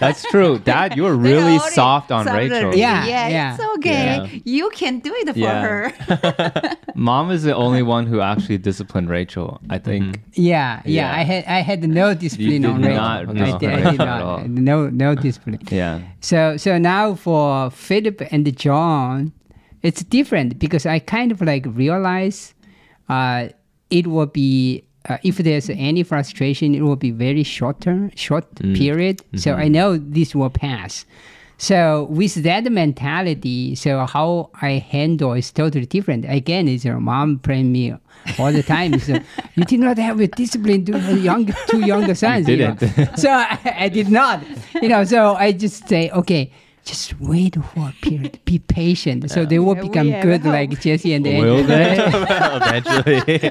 [0.00, 0.58] That's true.
[0.58, 2.74] Dad, you were They really already- soft on soft- Rachel.
[2.74, 4.16] Yeah, yeah, yeah, it's okay.
[4.32, 4.40] yeah.
[4.44, 5.62] You can do it for Yeah.
[5.62, 6.76] her.
[6.94, 9.60] Mom is the only one who actually disciplined Rachel.
[9.70, 10.04] I think.
[10.04, 10.22] Mm-hmm.
[10.42, 11.16] Yeah, yeah, Yeah.
[11.20, 12.94] I had I had no discipline on Rachel.
[12.96, 14.38] not I, did, I did Rachel at all.
[14.38, 14.48] not.
[14.50, 15.58] No, no discipline.
[15.70, 16.00] Yeah.
[16.26, 19.32] So so now for Philip and John,
[19.82, 22.52] it's different because I kind of like realize
[23.08, 23.50] uh,
[23.90, 28.44] it will be uh, if there's any frustration, it will be very short term, short
[28.74, 29.22] period.
[29.36, 31.06] So I know this will pass.
[31.58, 36.24] So with that mentality, so how I handle is totally different.
[36.28, 37.94] Again, it's your mom praying me
[38.38, 38.98] all the time.
[38.98, 39.18] So
[39.54, 42.48] you did not have a discipline to the young two younger sons.
[42.48, 43.18] you didn't.
[43.18, 44.42] so I, I did not.
[44.82, 46.52] You know, so I just say, okay,
[46.84, 48.38] just wait for a period.
[48.44, 49.28] Be patient.
[49.30, 50.52] So they will Yeah, become good hope.
[50.52, 51.66] like Jesse and Will Andrew.
[51.66, 51.98] they?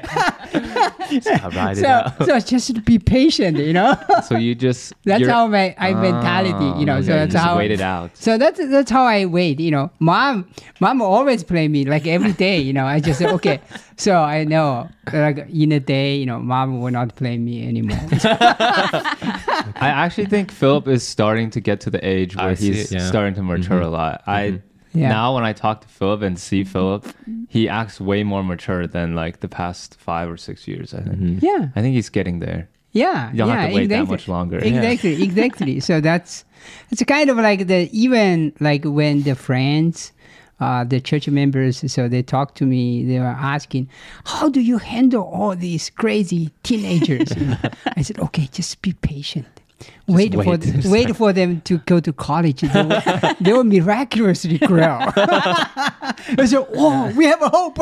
[1.42, 3.94] I'll ride it So, so just be patient, you know.
[4.26, 4.94] so you just.
[5.04, 6.96] that's how my I mentality, you know.
[6.96, 8.16] Oh, so okay, that's just how wait it out.
[8.16, 9.90] So that's that's how I wait, you know.
[9.98, 10.48] Mom,
[10.80, 12.86] mom always play me like every day, you know.
[12.86, 13.60] I just say okay.
[13.96, 17.98] So I know like in a day, you know, mom will not play me anymore.
[18.12, 22.96] I actually think Philip is starting to get to the age where I he's it,
[22.96, 23.06] yeah.
[23.06, 23.92] starting to mature a mm-hmm.
[23.92, 24.22] lot.
[24.26, 24.66] I mm-hmm.
[24.98, 25.08] Yeah.
[25.08, 27.06] now when I talk to Philip and see Philip,
[27.48, 30.94] he acts way more mature than like the past five or six years.
[30.94, 31.16] I think.
[31.16, 31.44] Mm-hmm.
[31.44, 31.68] yeah.
[31.74, 32.68] I think he's getting there.
[32.92, 34.58] Yeah, You don't yeah, have to wait that much longer.
[34.58, 35.80] Exactly, exactly.
[35.80, 36.46] So that's
[36.90, 40.12] it's kind of like the even like when the friends,
[40.60, 43.88] uh, the church members, so they talked to me, they were asking,
[44.24, 47.32] "How do you handle all these crazy teenagers?"
[47.96, 49.46] I said, "Okay, just be patient."
[50.06, 50.62] Wait, for wait.
[50.62, 52.62] th- wait for them to go to college.
[52.62, 53.02] They will,
[53.40, 54.98] they will miraculously grow.
[55.16, 57.78] I said, "Oh, we have a hope."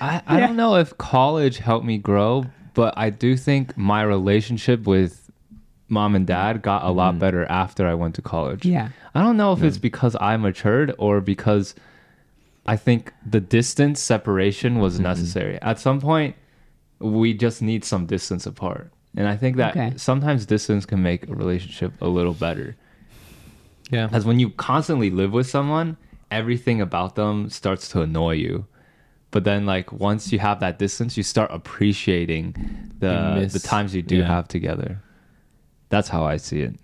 [0.00, 4.84] I, I don't know if college helped me grow, but I do think my relationship
[4.84, 5.21] with
[5.92, 7.20] mom and dad got a lot mm-hmm.
[7.20, 8.64] better after I went to college.
[8.64, 11.74] yeah, I don't know if it's because I matured or because
[12.66, 15.04] I think the distance separation was mm-hmm.
[15.04, 15.60] necessary.
[15.60, 16.34] At some point,
[16.98, 18.90] we just need some distance apart.
[19.16, 19.92] And I think that Okay.
[19.96, 22.76] sometimes distance can make a relationship a little better.
[23.90, 24.08] Yeah.
[24.10, 25.98] As when you constantly live with someone,
[26.30, 28.66] everything about them starts to annoy you.
[29.32, 32.54] But then, like once you have that distance, you start appreciating
[32.98, 34.26] the miss- the times you do yeah.
[34.26, 35.02] have together.
[35.92, 36.74] That's how I see it.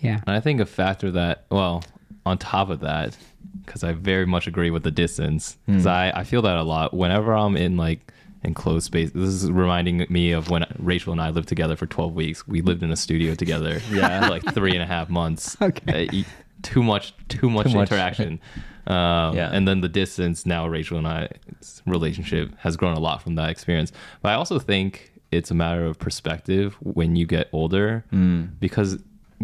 [0.00, 1.82] yeah, And I think a factor that, well,
[2.26, 3.16] on top of that,
[3.64, 6.92] because I very much agree with the distance, because I, I feel that a lot.
[6.92, 8.12] Whenever I'm in like
[8.44, 12.12] enclosed space, this is reminding me of when Rachel and I lived together for 12
[12.14, 12.46] weeks.
[12.46, 15.56] We lived in a studio together, yeah, like three and a half months.
[15.62, 16.08] Okay.
[16.08, 16.22] Uh,
[16.62, 17.90] too much, too much Too much.
[17.90, 18.40] interaction.
[18.88, 19.50] Um, Yeah.
[19.52, 20.46] And then the distance.
[20.46, 23.90] Now Rachel and I's relationship has grown a lot from that experience.
[24.22, 28.48] But I also think it's a matter of perspective when you get older, mm.
[28.60, 28.98] because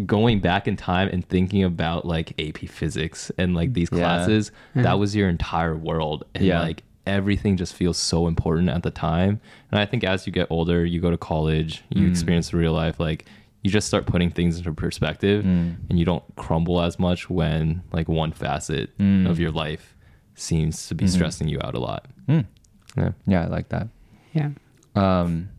[0.05, 3.99] going back in time and thinking about like AP physics and like these Yeah.
[3.99, 4.99] classes, that mm-hmm.
[4.99, 6.23] was your entire world.
[6.33, 6.61] And Yeah.
[6.61, 9.39] like everything just feels so important at the time.
[9.71, 12.09] And I think as you get older, you go to college, you mm.
[12.09, 13.25] experience the real life, like
[13.61, 15.75] you just start putting things into perspective mm.
[15.89, 19.95] and you don't crumble as much when like one facet of your life
[20.35, 21.13] seems to be mm-hmm.
[21.13, 22.07] stressing you out a lot.
[22.27, 23.11] Yeah.
[23.25, 23.87] Yeah, I like that.
[24.33, 24.49] yeah.
[24.95, 25.49] Um,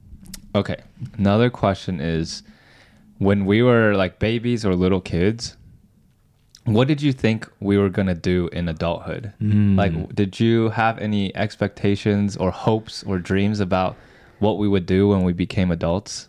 [0.56, 0.78] okay.
[1.18, 2.44] Another question is
[3.18, 5.56] when we were like babies or little kids,
[6.66, 9.34] what did you think we were going to do in adulthood?
[9.40, 13.96] Like, did you have any expectations or hopes or dreams about
[14.40, 16.28] what we would do when we became adults?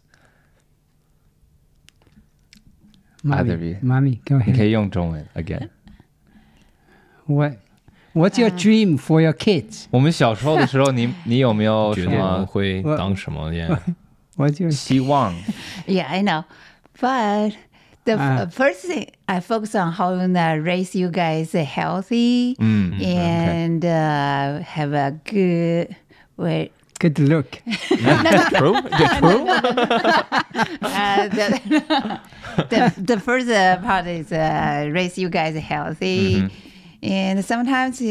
[3.22, 3.76] Mommy, Either of you.
[3.82, 4.56] mommy, go 你 ahead.
[4.56, 5.68] 可以用中文 again。
[7.26, 7.58] What
[8.14, 9.84] What's your dream for your kids?
[9.90, 13.52] 我们小时候的时候，你你有没有什觉得么会当什么？
[13.52, 13.78] Yeah.
[14.35, 15.33] What's your 希望
[15.87, 16.43] ？Yeah, I know.
[16.99, 17.51] But
[18.05, 18.45] the Ah.
[18.51, 25.11] first thing I focus on how to raise you guys healthy and uh, have a
[25.25, 25.95] good
[26.37, 26.71] wait.
[26.99, 27.61] good look?
[28.55, 28.75] True?
[29.19, 29.45] True?
[30.81, 32.19] Uh, the,
[32.69, 36.49] the the first uh, part is uh, raise you guys healthy,
[37.03, 38.01] and sometimes,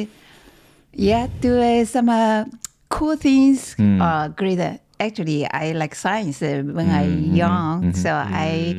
[0.92, 2.44] yeah, do uh, some uh,
[2.90, 3.74] cool things.
[3.78, 4.80] Uh, great.
[5.00, 8.76] Actually, I like science uh, when I young, so I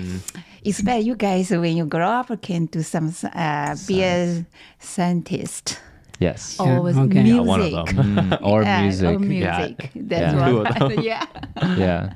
[0.63, 4.45] expect you guys when you grow up can do some uh, be a
[4.79, 5.79] scientist
[6.19, 6.57] Yes.
[6.59, 7.23] Yeah, or with okay.
[7.23, 7.33] music.
[7.33, 7.85] Yeah, one of them.
[7.85, 9.07] Mm, or Yeah, music.
[9.07, 9.91] Or music.
[9.95, 10.47] That's Yeah.
[10.47, 11.03] Two what.
[11.03, 11.25] yeah.
[11.77, 12.13] Yeah.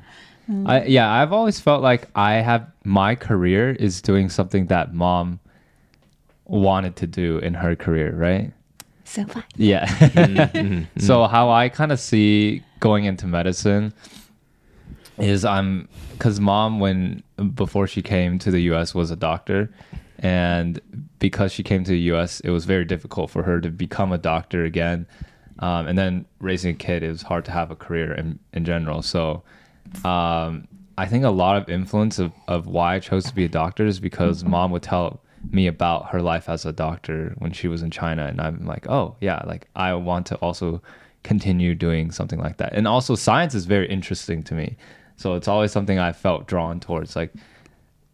[0.66, 5.38] I, yeah, I've always felt like I have my career is doing something that mom
[6.44, 8.52] wanted to do in her career, right?
[9.10, 9.42] So fun.
[9.56, 9.86] Yeah.
[9.88, 11.00] Mm-hmm.
[11.00, 13.92] so how I kind of see going into medicine
[15.18, 18.94] is I'm because mom when before she came to the U.S.
[18.94, 19.68] was a doctor,
[20.20, 20.80] and
[21.18, 22.38] because she came to the U.S.
[22.38, 25.08] it was very difficult for her to become a doctor again,
[25.58, 28.64] um, and then raising a kid it was hard to have a career in in
[28.64, 29.02] general.
[29.02, 29.42] So.
[30.04, 30.68] Um,
[30.98, 33.86] I think a lot of influence of, of why I chose to be a doctor
[33.86, 37.82] is because mom would tell me about her life as a doctor when she was
[37.82, 38.26] in China.
[38.26, 40.82] And I'm like, oh, yeah, like I want to also
[41.22, 42.72] continue doing something like that.
[42.72, 44.76] And also, science is very interesting to me.
[45.16, 47.16] So it's always something I felt drawn towards.
[47.16, 47.32] Like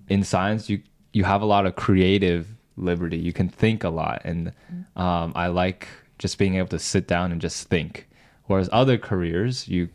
[0.08, 3.16] in science, you, you have a lot of creative liberty.
[3.16, 4.22] You can think a lot.
[4.24, 4.52] And
[4.96, 8.08] um, I like just being able to sit down and just think.
[8.44, 9.88] Whereas other careers, you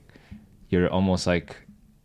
[0.71, 1.57] you're almost like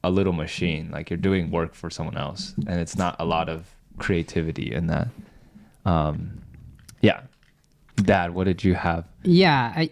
[0.05, 3.49] a little machine like you're doing work for someone else and it's not a lot
[3.49, 5.09] of creativity in that.
[5.85, 6.43] Um
[7.01, 7.23] yeah.
[7.97, 9.05] Dad what did you have?
[9.23, 9.91] Yeah, I,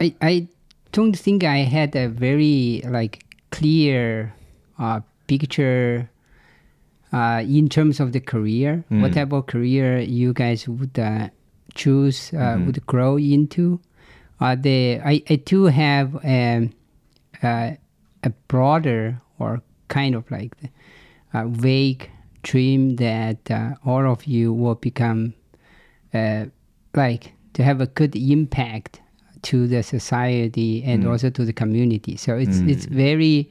[0.00, 0.48] I, I,
[0.92, 4.34] don't think I had a very like clear
[4.78, 6.08] uh, picture
[7.12, 8.84] uh, in terms of the career.
[8.88, 11.28] What type of career you guys would uh,
[11.74, 13.80] choose uh, would grow into?
[14.40, 16.72] Uh, the I, I do have um,
[17.42, 17.72] uh,
[18.22, 20.52] a broader or kind of like
[21.32, 22.10] a vague
[22.50, 25.34] dream that uh, all of you will become
[26.14, 26.44] uh,
[26.94, 29.00] like to have a good impact
[29.42, 32.16] to the society and also to the community.
[32.16, 33.48] So it's it's very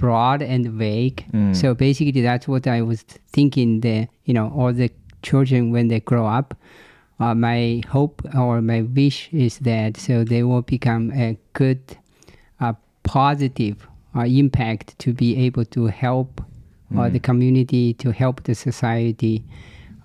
[0.00, 1.24] broad and vague.
[1.54, 3.02] So basically, that's what I was
[3.36, 3.80] thinking.
[3.80, 4.90] The you know all the
[5.22, 6.54] children when they grow up,
[7.20, 11.80] uh, my hope or my wish is that so they will become a good,
[12.60, 13.76] uh, positive
[14.14, 16.40] uh, impact to be able to help
[16.94, 19.42] uh, the community, to help the society.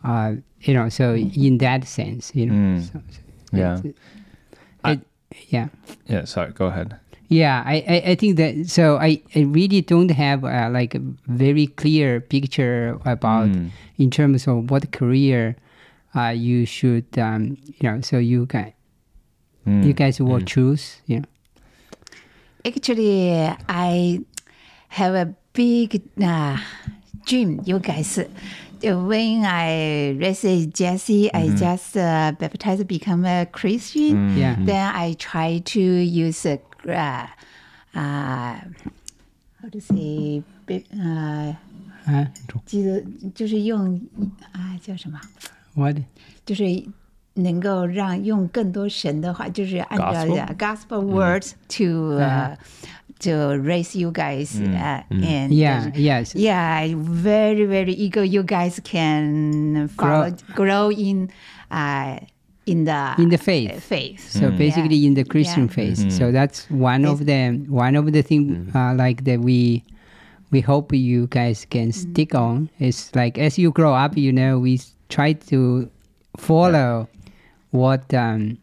[0.03, 2.81] Uh, you know, so in that sense, you know, Mm.
[2.81, 3.01] so,
[3.51, 3.77] so Yeah.
[3.77, 3.93] it's-
[4.85, 5.07] it-
[5.49, 5.67] yeah.
[6.07, 6.95] yeah sorry go ahead
[7.29, 11.01] Yeah, I, I, I think that so I, I really don't have uh, like a
[11.27, 13.47] very clear picture about
[13.97, 15.55] in terms of what career
[16.13, 18.73] uh, you should um, you know so you guys
[19.65, 21.29] you guys will choose you know
[22.65, 23.31] Actually,
[23.69, 24.19] I
[24.89, 26.56] have a big uh,
[27.26, 28.18] dream, you guys.
[28.82, 34.36] When I raised Jesse, I just uh, baptized, become a Christian.
[34.36, 37.26] yeah Then I try to use a, uh,
[37.94, 38.60] uh,
[39.62, 41.56] how to say, bi- 呃，
[42.06, 42.26] uh,
[42.66, 43.02] 记得
[43.34, 44.00] 就是用
[44.52, 45.18] 啊叫什么？
[45.74, 45.96] what
[46.44, 46.64] 就是
[47.34, 50.46] 能够让用更多神的话，就是按照 Gospel？
[50.46, 52.56] the gospel words to、uh,
[53.20, 53.30] to
[53.62, 60.30] raise you guys、uh, and yeah yes yeah I very very eager you guys can follow,
[60.54, 61.28] grow in
[61.70, 62.18] uh,
[62.66, 63.80] in the In the faith.
[63.82, 65.08] faith so basically Yeah.
[65.08, 65.74] in the Christian Yeah.
[65.74, 69.84] faith so that's one of the one of the thing uh, like that we
[70.50, 74.58] we hope you guys can stick on is like as you grow up you know
[74.58, 75.88] we s- try to
[76.36, 77.08] follow
[77.71, 78.57] what um,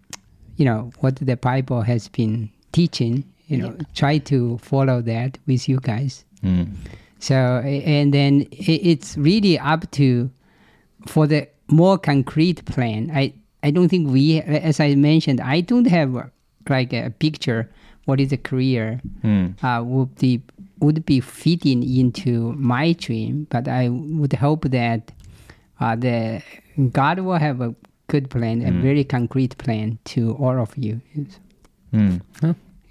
[0.56, 5.68] you know what the bible has been teaching you know try to follow that with
[5.68, 6.24] you guys.
[7.20, 10.30] So and then it's really up to
[11.06, 13.10] for the more concrete plan.
[13.14, 13.32] I
[13.64, 16.14] i don't think we as i mentioned i don't have
[16.68, 17.68] like a picture
[18.04, 19.00] what is a career
[19.64, 20.40] uh, would be
[20.78, 25.10] would be fitting into my dream but i would hope that
[25.80, 26.40] uh, the
[26.92, 27.74] god will have a
[28.08, 28.82] good plan a hmm.
[28.82, 31.00] very concrete plan to all of you
[31.92, 32.16] hmm.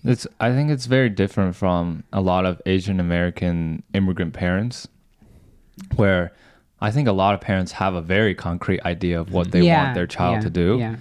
[0.03, 4.87] It's I think it's very different from a lot of Asian American immigrant parents
[5.95, 6.31] where
[6.79, 9.83] I think a lot of parents have a very concrete idea of what they Yeah,
[9.83, 10.77] want their child yeah, to do.
[10.79, 10.95] yeah.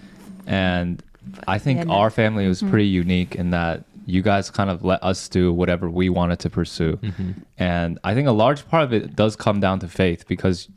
[0.46, 1.02] And
[1.46, 2.70] I think Yeah, our family was mm-hmm.
[2.70, 6.50] pretty unique in that you guys kind of let us do whatever we wanted to
[6.50, 6.96] pursue.
[6.96, 7.32] Mm-hmm.
[7.58, 10.68] And I think a large part of it does come down to faith because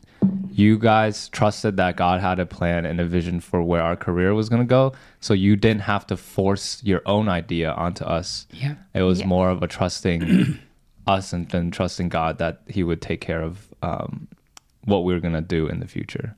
[0.52, 4.34] you guys trusted that God had a plan and a vision for where our career
[4.34, 4.94] was going to go.
[5.22, 8.46] So you didn't have to force your own idea onto us.
[8.52, 8.76] Yeah.
[8.94, 9.28] It was Yeah.
[9.28, 10.60] more of a trusting
[11.08, 14.28] us and then trusting God that He would take care of um,
[14.86, 16.36] what we were going to do in the future.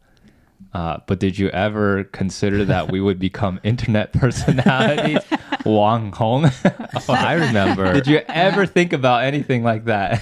[0.74, 5.20] Uh, but did you ever consider that we would become internet personalities?
[5.66, 6.52] Wang Hong.
[7.10, 7.94] Oh, I remember.
[7.94, 10.22] did you ever think about anything like that?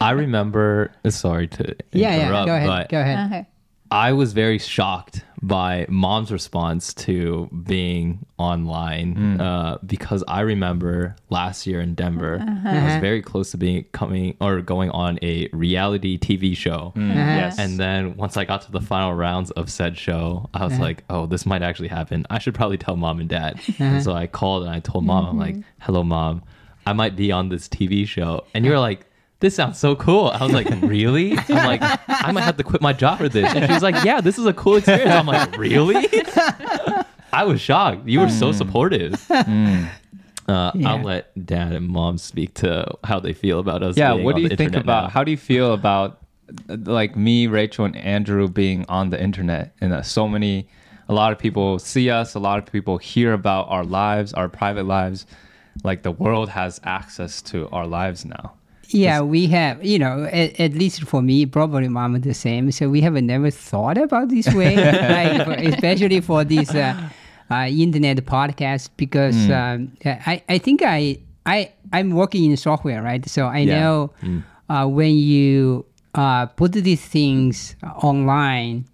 [0.00, 0.92] I remember.
[1.08, 3.46] Sorry to yeah yeah interrupt, go ahead but go ahead Okay.
[3.92, 9.40] I was very shocked by mom's response to being online mm.
[9.40, 12.68] uh, because I remember last year in Denver, uh-huh.
[12.68, 13.00] I was uh-huh.
[13.00, 16.92] very close to being coming or going on a reality TV show.
[16.94, 17.10] Mm.
[17.10, 17.18] Uh-huh.
[17.18, 17.58] Yes.
[17.58, 21.02] And then once I got to the final rounds of said show, I was like,
[21.10, 22.26] oh, this might actually happen.
[22.30, 23.60] I should probably tell mom and dad.
[23.80, 25.80] And so I called and I told mom, I'm like, mm-hmm.
[25.80, 26.44] hello, mom,
[26.86, 28.44] I might be on this TV show.
[28.54, 29.06] And you're like,
[29.40, 30.28] this sounds so cool.
[30.28, 31.36] I was like, really?
[31.36, 33.52] I'm like, I might have to quit my job for this.
[33.54, 35.10] And she was like, yeah, this is a cool experience.
[35.10, 36.06] I'm like, really?
[37.32, 38.06] I was shocked.
[38.08, 39.14] You were so supportive.
[39.30, 40.90] Uh, Yeah.
[40.90, 43.96] I'll let dad and mom speak to how they feel about us.
[43.96, 45.08] yeah being what on do you the think internet about now.
[45.10, 46.18] how do you feel about
[46.68, 50.68] uh, like me rachel and andrew being on the internet and uh, so many
[51.08, 54.48] a lot of people see us a lot of people hear about our lives our
[54.48, 55.24] private lives
[55.84, 58.52] like the world has access to our lives now
[58.92, 62.70] Yeah, we have, you know, at, at least for me, probably mom the same.
[62.72, 64.76] So we have never thought about this way,
[65.16, 66.94] like, for- especially for this uh,
[67.50, 73.26] uh, internet podcast, because um, I, I think I, I, I'm working in software, right?
[73.28, 73.80] So I Yeah.
[73.80, 74.10] know
[74.68, 78.84] uh, when you uh, put these things online,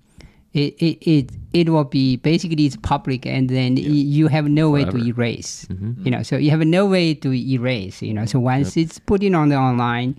[0.57, 4.71] it, it, it, it will be basically it's public and then y- you have no
[4.71, 5.07] way to Forever.
[5.09, 5.67] erase.
[6.05, 9.23] You know so you have no way to erase you know so once it's put
[9.23, 10.19] in on the online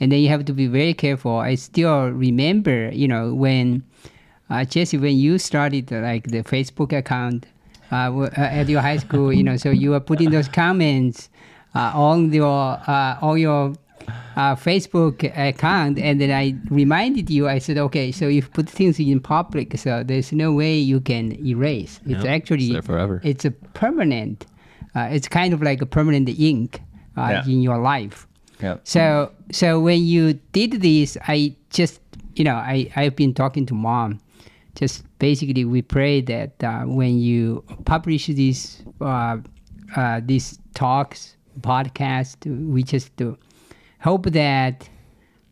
[0.00, 1.36] and then you have to be very careful.
[1.38, 3.82] I still remember you know when
[4.50, 7.46] uh, jesse when you started uh, like the facebook account
[7.90, 11.30] uh, uh, at your high school you know so you were putting those comments
[11.74, 13.72] uh, on your uh, on your
[14.36, 17.48] uh, Facebook account, and then I reminded you.
[17.48, 21.32] I said, okay, so you put things in public, so there's no way you can
[21.46, 22.00] erase.
[22.06, 23.20] It's Yep, actually it's forever.
[23.24, 24.46] It's a permanent.
[24.94, 26.80] Uh, it's kind of like a permanent ink
[27.16, 27.52] uh, Yeah.
[27.52, 28.26] in your life.
[28.62, 32.00] yeah So so when you did this, I just
[32.36, 34.20] you know I I've been talking to mom.
[34.74, 39.38] Just basically, we pray that uh, when you publish these uh,
[39.96, 42.36] uh, these talks podcast,
[42.74, 43.34] we just uh,
[44.04, 44.88] hope that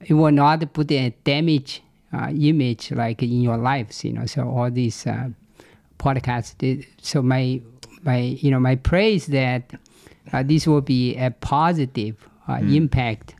[0.04, 4.04] it will not put a damage uh, image like in your lives.
[4.04, 5.30] You know, so all these uh,
[5.98, 6.56] podcasts.
[6.58, 7.60] Did, so my
[8.02, 9.72] my you know my prayer is that
[10.32, 12.16] uh, this will be a positive
[12.48, 13.34] uh, impact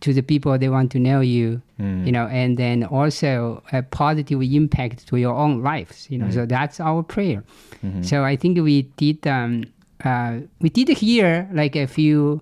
[0.00, 1.62] to the people they want to know you
[2.06, 6.46] you know and then also a positive impact to your own lives you know so
[6.46, 7.42] that's our prayer
[8.02, 9.64] so i think we did um,
[10.04, 12.40] uh, we did hear like a few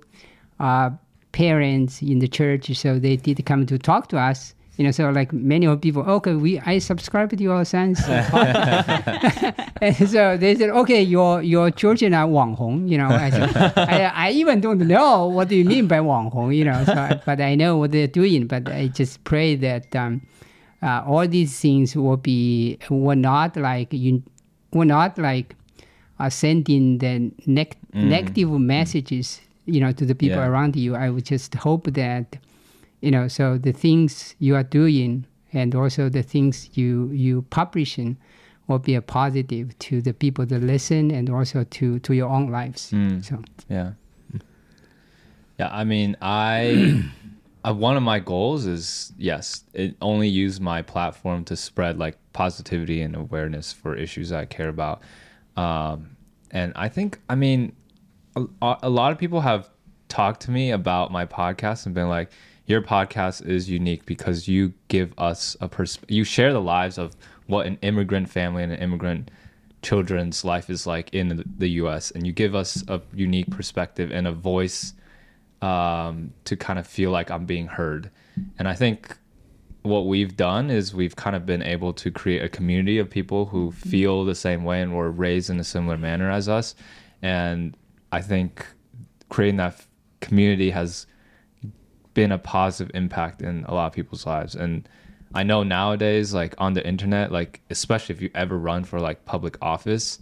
[0.60, 0.90] uh,
[1.32, 4.54] parents in the church, so they did come to talk to us.
[4.76, 9.96] You know, so like many of people, okay, we I subscribe to your son's and
[10.08, 12.88] so they said, okay, your your children are Wang Hong.
[12.88, 16.30] You know, I, said, I, I, even don't know what do you mean by Wang
[16.30, 16.52] Hong.
[16.52, 18.46] You know, so, but I know what they're doing.
[18.46, 20.22] But I just pray that um,
[20.82, 24.22] uh, all these things will be will not like you
[24.72, 25.54] will not like
[26.18, 27.76] uh, sending the mm.
[27.92, 30.48] negative messages you know to the people Yeah.
[30.48, 32.38] around you i would just hope that
[33.00, 38.16] you know so the things you are doing and also the things you you publishing
[38.68, 42.50] will be a positive to the people that listen and also to to your own
[42.50, 43.92] lives so Yeah.
[45.58, 47.04] Yeah, I mean, I
[47.64, 52.16] uh, one of my goals is yes, it only use my platform to spread like
[52.32, 55.02] positivity and awareness for issues I care about.
[55.56, 56.16] Um,
[56.50, 57.74] and I think, I mean,
[58.36, 59.68] a, a lot of people have
[60.08, 62.30] talked to me about my podcast and been like,
[62.66, 67.16] your podcast is unique because you give us a pers- you share the lives of
[67.46, 69.30] what an immigrant family and an immigrant
[69.82, 74.26] children's life is like in the- US and you give us a unique perspective and
[74.26, 74.94] a voice
[75.60, 78.10] um, to kind of feel like I'm being heard.
[78.58, 79.16] And I think
[79.82, 83.46] what we've done is we've kind of been able to create a community of people
[83.46, 86.74] who feel the same way and were raised in a similar manner as us.
[87.20, 87.76] And
[88.12, 88.64] I think
[89.28, 89.88] creating that f-
[90.20, 91.06] community has
[92.14, 94.54] been a positive impact in a lot of people's lives.
[94.54, 94.88] And
[95.34, 99.24] I know nowadays, like on the internet, like especially if you ever run for like
[99.24, 100.18] public office,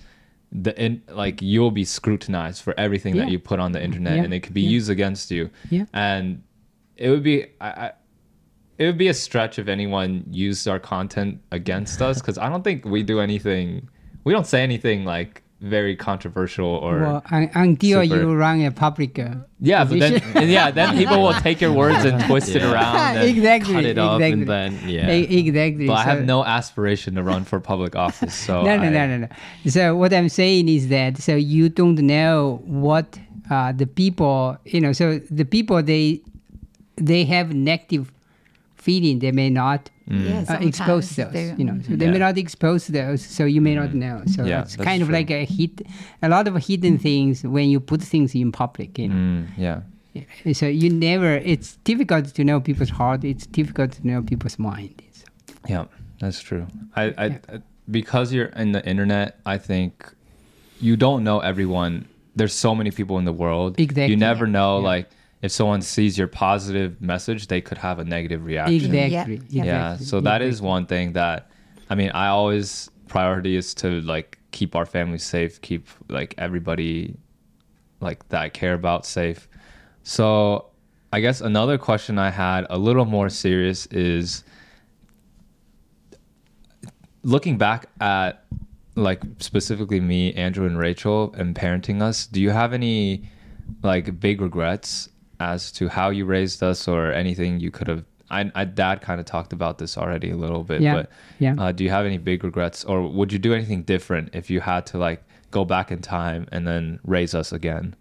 [0.52, 4.22] the in, like you'll be scrutinized for everything that you put on the internet, Yeah.
[4.24, 4.70] and it could be Yeah.
[4.70, 5.50] used against you.
[5.68, 5.86] Yeah.
[5.92, 6.42] And
[6.96, 7.92] it would be I, I
[8.78, 12.62] it would be a stretch if anyone used our content against us because I don't
[12.64, 13.88] think we do anything.
[14.24, 18.70] We don't say anything like very controversial or well un- until super- you run a
[18.70, 22.54] public uh, yeah, but then and yeah, then people will take your words and twist
[22.56, 22.96] it around.
[23.16, 25.08] And, exactly cut it up exactly and then yeah.
[25.10, 28.34] Exactly but I have no aspiration to run for public office.
[28.34, 29.28] So no, no, I- no, no, no.
[29.66, 33.18] So what I'm saying is that so you don't know what
[33.50, 36.22] uh, the people, you know, so the people they
[36.96, 38.10] they have negative
[38.80, 41.32] feeling, they may not Yeah, uh, expose sometimes those.
[41.32, 42.12] they- You know, so they Yeah.
[42.12, 44.22] may not expose those, so you may not know.
[44.34, 45.82] So Yeah, it's that's kind of like a hid,
[46.22, 48.98] a lot of hidden things when you put things in public.
[48.98, 49.80] You know, Mm, yeah.
[50.14, 50.52] Yeah.
[50.60, 51.32] so you never.
[51.52, 53.24] It's difficult to know people's heart.
[53.24, 54.94] It's difficult to know people's mind.
[55.12, 55.24] So,
[55.68, 55.84] Yeah,
[56.20, 56.66] that's true.
[56.96, 59.92] I, I, I- because you're in the internet, I think
[60.80, 62.06] you don't know everyone.
[62.36, 63.78] There's so many people in the world.
[63.78, 64.10] Exactly.
[64.12, 64.88] You never know, Yeah.
[64.92, 65.06] like,
[65.42, 68.74] if someone sees your positive message, they could have a negative reaction.
[68.94, 69.40] exactly.
[69.48, 69.64] Yeah.
[69.64, 69.92] Yeah.
[69.92, 70.68] exactly, So that is exactly.
[70.68, 71.50] one thing that,
[71.88, 77.16] I mean, I always priority is to like keep our family safe, keep like everybody,
[78.00, 79.48] like that I care about safe.
[80.02, 80.66] So
[81.12, 84.44] I guess another question I had, a little more serious, is
[87.22, 88.44] looking back at
[88.94, 92.26] like specifically me, Andrew, and Rachel, and parenting us.
[92.26, 93.28] Do you have any
[93.82, 95.08] like big regrets
[95.40, 98.04] as to how you raised us, or anything you could have?
[98.30, 101.10] I, I dad kind of talked about this already a little bit, Yeah, but
[101.40, 101.54] yeah.
[101.58, 104.60] uh, do you have any big regrets, or would you do anything different if you
[104.60, 107.96] had to like go back in time and then raise us again?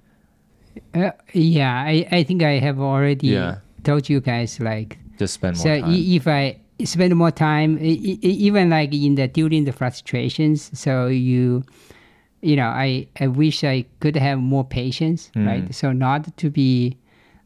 [0.94, 3.56] Uh, yeah, I, I think I have already Yeah.
[3.84, 5.94] told you guys like Just spend more so time.
[5.98, 11.64] if I spend more time, even like in the during the frustrations, so you,
[12.42, 15.48] you know, I I wish I could have more patience, Mm.
[15.48, 15.74] right?
[15.74, 16.98] So not to be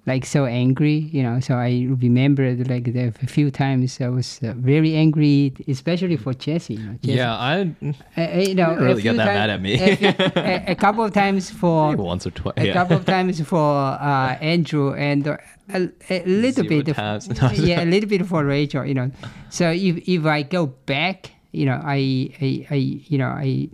[0.06, 1.40] like so angry, you know.
[1.40, 6.74] So I remembered like the few times I was uh, very angry, especially for Jesse.
[6.76, 7.18] You know, Jesse.
[7.18, 7.72] Yeah, I
[8.18, 9.74] Uh, uh, you know, really a get that time- mad at me.
[9.80, 12.54] a, a- a couple of times for once or twice.
[12.58, 12.74] a Yeah.
[12.74, 15.38] couple of times for uh, Andrew and uh,
[15.74, 19.10] a, a little Zero bit of, yeah a little bit for Rachel you know
[19.50, 22.76] so if if I go back you know I I, I
[23.08, 23.70] you know I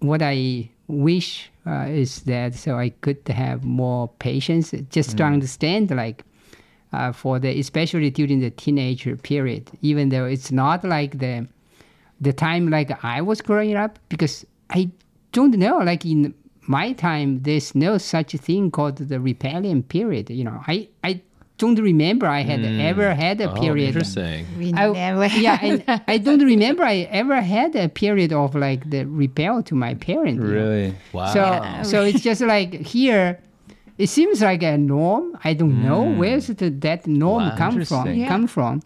[0.00, 4.72] what I wish uh, is that so I could have more patience.
[4.90, 6.24] Just to understand like
[6.92, 11.46] uh, for the especially during the teenager period even though it's not like the
[12.20, 14.90] the time like I was growing up because I
[15.32, 20.44] don't know like in my time there's no such thing called the rebellion period you
[20.44, 20.62] know.
[20.66, 21.20] I I
[21.58, 24.46] don't remember I had ever had a Oh, period interesting.
[24.58, 25.26] We I, never.
[25.46, 29.74] yeah and I don't remember I ever had a period of like the rebel to
[29.74, 30.42] my parents.
[30.42, 30.94] really?
[31.12, 31.32] Wow.
[31.34, 31.82] So Yeah.
[31.82, 33.38] so it's just like here,
[33.98, 35.36] it seems like a norm.
[35.44, 36.16] I don't know Mm.
[36.18, 38.14] where's the, that norm Wow, come from.
[38.14, 38.28] Yeah.
[38.28, 38.80] Come from.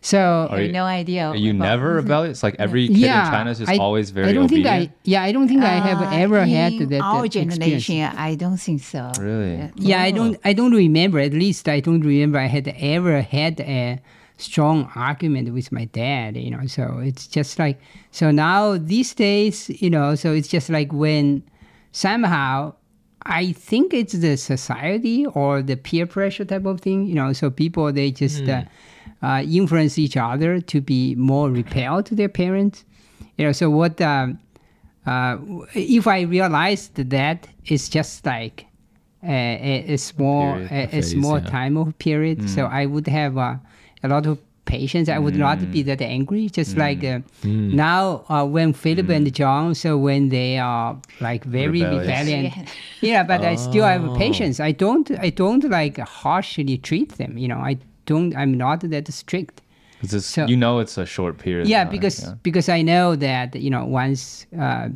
[0.00, 1.26] So I have no idea.
[1.28, 2.42] Are you about- never rebellious?
[2.42, 4.80] Like every kid yeah, in China is just I, always very I don't obedient.
[4.80, 4.94] think I.
[5.04, 7.00] Yeah, I don't think I have Uh, ever had in that.
[7.02, 7.58] Our that experience.
[7.86, 9.10] generation, I don't think so.
[9.20, 9.56] Really?
[9.56, 9.70] Yeah.
[9.76, 10.36] Yeah, I don't.
[10.44, 11.18] I don't remember.
[11.18, 13.98] At least I don't remember I had ever had a
[14.36, 16.36] strong argument with my dad.
[16.36, 17.80] You know, so it's just like
[18.12, 19.68] so now these days.
[19.82, 21.42] You know, so it's just like when
[21.92, 22.74] somehow
[23.26, 27.06] I think it's the society or the peer pressure type of thing.
[27.06, 28.62] You know, so people they just uh,
[29.22, 32.84] uh, influence each other to be more repelled to their parents.
[33.36, 34.00] You know, so what?
[34.00, 34.38] Um,
[35.06, 35.38] uh,
[35.74, 38.66] if I realized that it's just like
[39.24, 41.50] a, a, a small period, a, a a phase, small yeah.
[41.50, 43.56] time of period, so I would have uh,
[44.02, 45.08] a lot of patience.
[45.08, 46.50] I would not be that angry.
[46.50, 51.82] Just like uh, now, uh, when Philip and John, so when they are like very
[51.82, 52.06] Rebellious.
[52.06, 52.54] rebelliant,
[53.00, 54.14] yeah, but I still have Oh.
[54.16, 54.60] patience.
[54.60, 57.38] I don't I don't like harshly treat them.
[57.38, 57.78] You know, I
[58.12, 58.30] don't.
[58.42, 59.56] I'm not that strict.
[60.00, 61.66] 'Cause it's- So- you know it's a short period.
[61.68, 62.34] Yeah, time, because yeah.
[62.48, 64.88] because I know that you know once uh,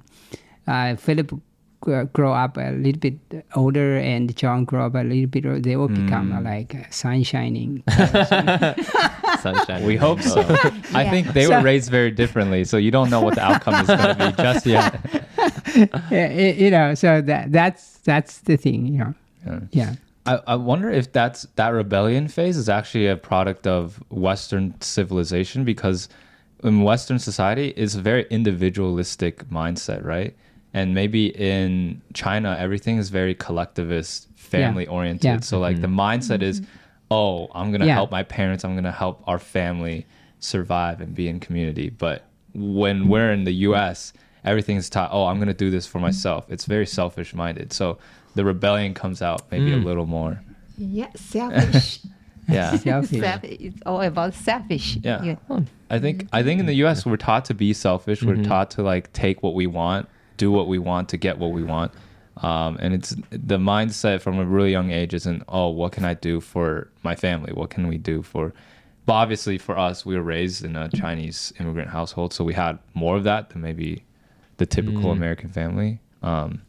[0.73, 1.31] uh, Philip
[2.15, 3.19] grow up a little bit
[3.57, 6.39] older and John grow up a little bit, older, they will become Mm.
[6.39, 7.83] uh, like uh, sun shining.
[9.43, 9.83] Sunshine.
[9.85, 10.41] We hope so.
[10.95, 13.89] I think they were raised very differently, so you don't know what the outcome is
[13.89, 14.93] going to be just yet.
[16.11, 18.87] Yeah, y- you know, so that that's that's the thing.
[18.87, 19.15] You know,
[19.47, 19.61] Yeah.
[19.73, 19.93] yeah.
[20.25, 25.65] I, I wonder if that's that rebellion phase is actually a product of Western civilization
[25.65, 26.09] because
[26.63, 30.37] in Western society it's a very individualistic mindset, right?
[30.75, 35.25] And maybe in China everything is very collectivist, family oriented.
[35.25, 35.41] Yeah.
[35.41, 36.01] So like the mm-hmm.
[36.01, 36.71] mindset is, mm-hmm.
[37.11, 37.95] oh, I'm gonna Yeah.
[37.95, 40.07] help my parents, I'm gonna help our family
[40.39, 41.91] survive and be in community.
[41.91, 44.13] But when we're in the US,
[44.45, 46.07] everything is taught, oh, I'm gonna do this for mm-hmm.
[46.07, 46.47] myself.
[46.49, 47.73] It's very selfish minded.
[47.73, 47.99] So
[48.35, 50.43] the rebellion comes out maybe a little more.
[50.79, 52.01] Yeah, selfish.
[52.49, 52.77] Yeah.
[52.77, 53.21] Selfish.
[53.21, 53.57] Selfish.
[53.61, 54.97] It's all about selfish.
[54.97, 55.37] Yeah.
[55.89, 58.25] I think I think in the US we're taught to be selfish.
[58.25, 60.09] We're taught to like take what we want,
[60.39, 61.93] do what we want to get what we want.
[62.39, 66.15] Um, and it's the mindset from a really young age isn't, oh, what can I
[66.15, 67.53] do for my family?
[67.53, 68.53] What can we do for
[69.05, 72.79] but obviously for us, we were raised in a Chinese immigrant household, so we had
[72.95, 74.05] more of that than maybe
[74.59, 76.01] the typical American family.
[76.23, 76.63] Um,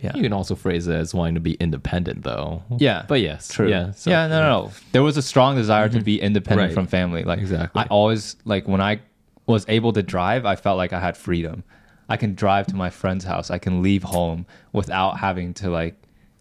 [0.00, 0.12] Yeah.
[0.14, 2.62] You can also phrase it as wanting to be independent, though.
[2.78, 3.04] Yeah.
[3.08, 3.48] But yes.
[3.48, 3.68] True.
[3.68, 3.92] Yeah.
[3.92, 4.26] so- yeah.
[4.26, 4.72] No, no, no.
[4.92, 6.04] There was a strong desire to mm-hmm.
[6.04, 6.74] be independent Right.
[6.74, 7.24] from family.
[7.24, 7.82] Like Exactly.
[7.82, 9.00] I always like when I
[9.46, 11.64] was able to drive, I felt like I had freedom.
[12.08, 13.50] I can drive to my friend's house.
[13.50, 15.94] I can leave home without having to like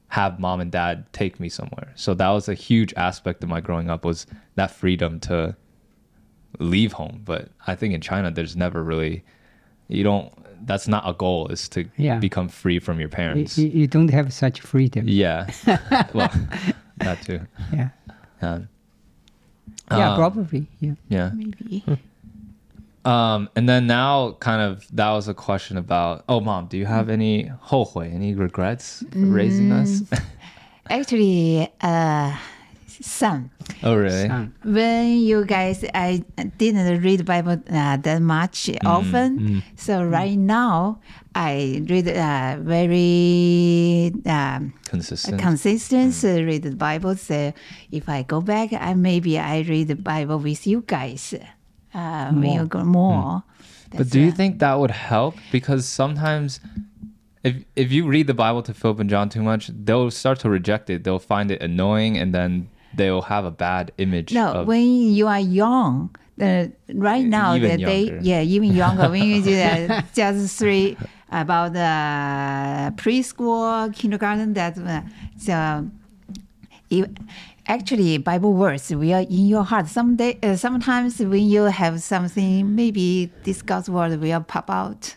[0.10, 1.92] have mom and dad take me somewhere.
[1.96, 5.56] So that was a huge aspect of my growing up was that freedom to
[6.60, 7.22] leave home.
[7.26, 9.24] But I think in China, there's never really
[9.88, 10.32] you don't.
[10.66, 11.48] That's not a goal.
[11.52, 12.20] Is to Yeah.
[12.20, 13.58] become free from your parents.
[13.58, 15.06] you you don't have such freedom.
[15.08, 15.48] Yeah.
[16.14, 16.32] well,
[17.00, 17.40] that too.
[17.74, 17.90] Yeah.
[18.42, 18.60] Yeah.
[19.92, 20.68] Yeah, Um, probably.
[20.80, 20.96] Yeah.
[21.10, 21.30] Yeah.
[21.34, 21.84] Maybe.
[23.06, 26.24] Um, and then now, kind of, that was a question about.
[26.28, 30.02] Oh, mom, do you have any 后悔, any regrets for raising us?
[30.90, 32.36] Actually, uh,
[32.88, 33.52] some.
[33.84, 34.30] Oh, really?
[34.64, 36.24] When you guys i
[36.58, 41.00] didn't read bible uh, that much often so right now
[41.34, 45.42] i read uh, very um, Consistent.
[45.42, 47.54] consistent uh, read the bible so
[47.92, 51.34] if i go back i maybe i read the bible with you guys
[51.94, 53.44] uh, when you go more
[53.98, 55.36] but do you uh, think that would help?
[55.52, 56.60] Because sometimes,
[57.44, 60.50] if if you read the Bible to Philip and John too much, they'll start to
[60.50, 61.04] reject it.
[61.04, 64.34] They'll find it annoying, and then they'll have a bad image.
[64.34, 68.20] No, when you are young, uh, right now Even that they younger.
[68.22, 70.98] yeah even younger when you do that just three
[71.32, 75.02] about the preschool kindergarten that uh,
[75.38, 75.90] so
[76.90, 77.06] if,
[77.68, 83.32] actually Bible words will in your heart someday uh, sometimes when you have something maybe
[83.44, 85.16] this God's word will pop out.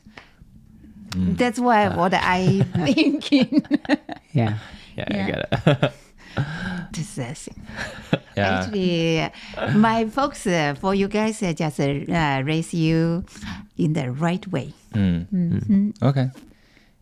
[1.11, 1.37] Mm.
[1.37, 2.62] That's why what I
[2.95, 3.66] thinking.
[4.33, 4.59] yeah.
[4.97, 5.24] Yeah, Yeah.
[5.24, 5.41] I get
[5.83, 5.93] it.
[6.93, 7.66] thing.
[8.36, 8.61] yeah.
[8.61, 9.30] Actually,
[9.78, 13.24] my folks uh, for you guys uh, just uh, raise you
[13.76, 14.72] in the right way.
[14.95, 15.95] Mm.
[16.03, 16.30] Okay.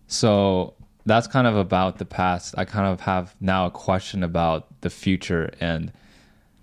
[0.07, 0.74] So
[1.05, 2.55] that's kind of about the past.
[2.59, 5.93] I kind of have now a question about the future and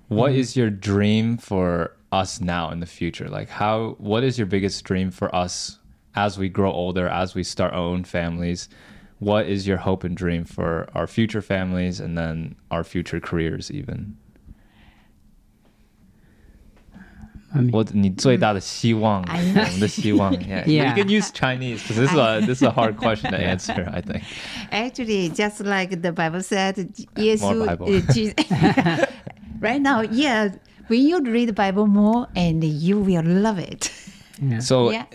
[0.10, 3.28] what is your dream for us now in the future?
[3.28, 5.80] Like how what is your biggest dream for us
[6.16, 8.70] as we grow older, as we start our own families?
[9.23, 13.69] What is your hope and dream for our future families and then our future careers
[13.71, 14.17] even?
[17.55, 19.33] I mean, 我你最大的希望，我
[19.73, 20.33] 们的希望。
[20.35, 20.89] Yeah, Yeah.
[20.89, 23.89] you can use Chinese because this is a this is a hard question to answer.
[23.91, 24.23] I think.
[24.71, 27.87] Actually, just like the Bible said, yes, More Bible.
[29.61, 30.51] right now, yeah,
[30.89, 33.91] when you read the Bible more, and you will love it.
[34.43, 34.61] yeah.
[34.61, 35.07] So yeah.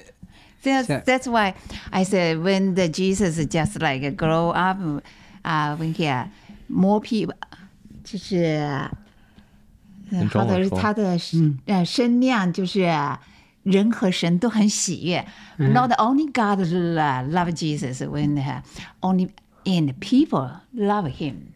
[0.63, 1.55] That's, So- that's why
[1.91, 4.77] I said when the Jesus just like grow up,
[5.43, 6.25] uh, when he uh,
[6.69, 7.35] more people,
[8.03, 8.89] 就是呃
[10.11, 11.17] 用中他的文说他的
[11.65, 12.81] 呃声量就是
[13.63, 15.25] 人和神都很喜悦。
[15.57, 18.61] Not only God lo- love Jesus when uh,
[19.01, 19.29] only
[19.65, 21.53] and people love him.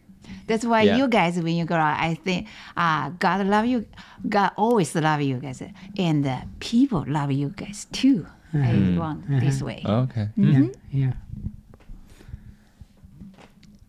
[0.47, 0.97] That's why Yeah.
[0.97, 2.45] you guys, when you grow up, I think
[2.77, 3.83] uh, God love you.
[4.29, 5.61] God always love you guys,
[5.97, 8.25] and uh, people love you guys too.
[8.54, 9.82] I want this way.
[9.84, 10.28] okay.
[10.36, 10.66] yeah.
[10.90, 11.12] Yeah.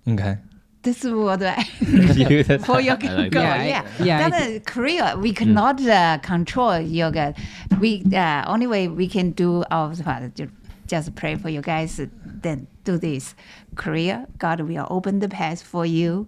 [0.08, 0.38] Okay.
[0.84, 1.64] This is what I
[2.66, 3.42] for your I like goal.
[3.44, 3.66] that.
[3.66, 5.16] Yeah, Yeah, yeah, I That is Korea.
[5.18, 7.34] We cannot uh, control yoga.
[7.80, 10.36] We uh, only way we can do our part.
[10.36, 10.52] ju-
[10.88, 12.02] Just pray for you guys.
[12.44, 13.36] Then do this.
[13.76, 16.28] Korea, God will open the path for you.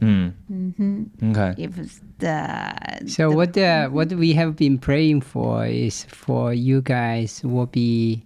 [0.00, 0.32] Mm.
[0.50, 1.30] Mm-hmm.
[1.30, 1.54] Okay.
[1.62, 6.80] If the So the- what uh, what we have been praying for is for you
[6.82, 8.22] guys will be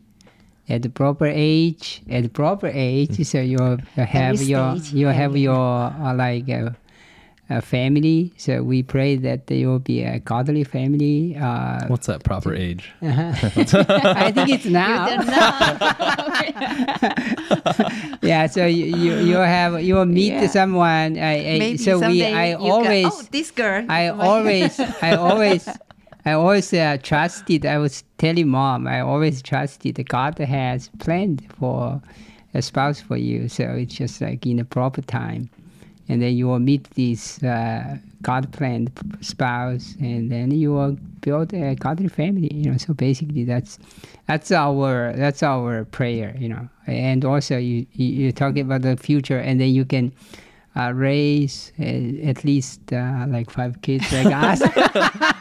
[0.68, 3.24] at the proper age, at the proper age.
[3.26, 6.70] So you'll have your stage, you have your uh, like uh,
[7.50, 8.32] a family.
[8.36, 11.36] So we pray that there will be a godly family.
[11.36, 12.90] Uh, What's that proper age?
[13.02, 15.06] I think it's now.
[15.06, 15.26] don't
[18.22, 18.46] yeah.
[18.46, 20.46] So you you you have you will meet Yeah.
[20.48, 21.18] someone.
[21.18, 23.06] I, I, Maybe so we I you go, always.
[23.12, 23.84] oh, this girl.
[23.88, 25.68] I is my-" always, I always,
[26.24, 27.66] I always uh, trusted.
[27.66, 32.00] I was telling mom, I always trusted God has planned for
[32.54, 33.48] a spouse for you.
[33.48, 35.50] So it's just like in the proper time,
[36.08, 38.90] and then you will meet this uh, God planned
[39.20, 42.52] spouse, and then you will build a godly family.
[42.52, 42.76] You know.
[42.76, 43.78] So basically, that's
[44.26, 46.34] that's our that's our prayer.
[46.38, 50.12] You know, and also you you you're talking about the future, and then you can
[50.76, 54.62] uh, raise uh, at least uh, like five kids like us.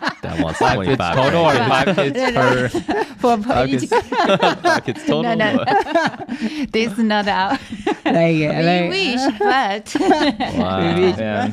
[0.24, 1.70] That wants Five kids 25 total or right?
[1.86, 2.70] five kids per?
[2.70, 3.90] for, for Five each.
[3.90, 4.08] kids.
[4.10, 5.24] Five kids total.
[5.24, 5.66] No, no,
[6.72, 7.60] this is not out.
[8.06, 9.96] like, we like, wish, but
[10.58, 10.80] Wow.
[10.80, 11.52] Yeah.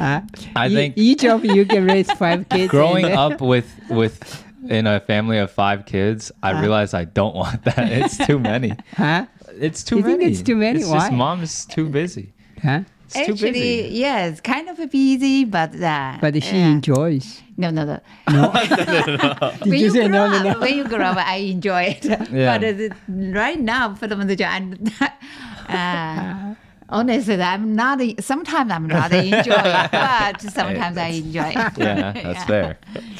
[0.00, 0.20] uh,
[0.56, 2.70] I e- think each of you can raise five kids.
[2.70, 6.60] growing and- up with with in a family of five kids, I Uh.
[6.60, 7.78] realized I don't want that.
[7.92, 8.74] It's too many.
[8.96, 9.26] huh?
[9.60, 10.32] it's too You think many.
[10.32, 10.80] it's too many?
[10.80, 11.16] It's just Why?
[11.16, 12.32] mom is too busy.
[12.62, 12.80] Huh?
[13.06, 13.94] It's too Actually, busy.
[13.98, 16.68] yes, kind of busy, but uh, But she yeah.
[16.72, 17.42] enjoys.
[17.56, 18.00] No, no, no.
[18.28, 20.60] Did when you you, say grow no, no, up, no?
[20.60, 22.04] when you grow up, I enjoy it.
[22.04, 22.58] Yeah.
[22.58, 22.94] But uh,
[23.40, 24.74] right now, for the moment, I'm,
[25.68, 26.54] uh,
[26.88, 28.00] honestly, I'm not.
[28.20, 31.72] Sometimes I'm not enjoying, it, but sometimes I enjoy it.
[31.78, 32.78] Yeah, that's fair.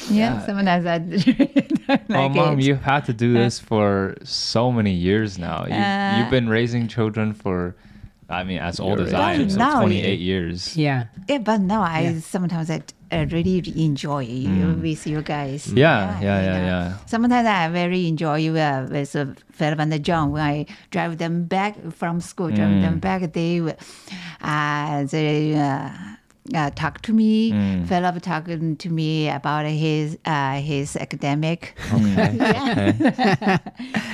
[0.09, 2.65] Yeah, sometimes I don't like well, mom, it.
[2.65, 5.65] you've had to do this for so many years now.
[5.65, 7.75] You, Uh, you've been raising children for,
[8.29, 9.79] I mean, as old as I am, so now.
[9.79, 10.75] 28 years.
[10.75, 11.05] Yeah.
[11.29, 14.81] yeah, but now I sometimes I uh, really enjoy Mm.
[14.81, 15.71] with you guys.
[15.71, 16.93] Yeah, yeah, you yeah, yeah.
[17.05, 21.75] Sometimes I very enjoy uh, with uh, Philip and John when I drive them back
[21.93, 22.81] from school, drive Mm.
[22.81, 23.31] them back.
[23.31, 23.61] They
[24.41, 25.89] uh, they uh,
[26.53, 27.51] uh, talk to me.
[27.51, 27.87] Mm.
[27.87, 31.75] Philip talking to me about his uh, his academic.
[31.93, 32.35] Okay.
[32.43, 33.57] yeah.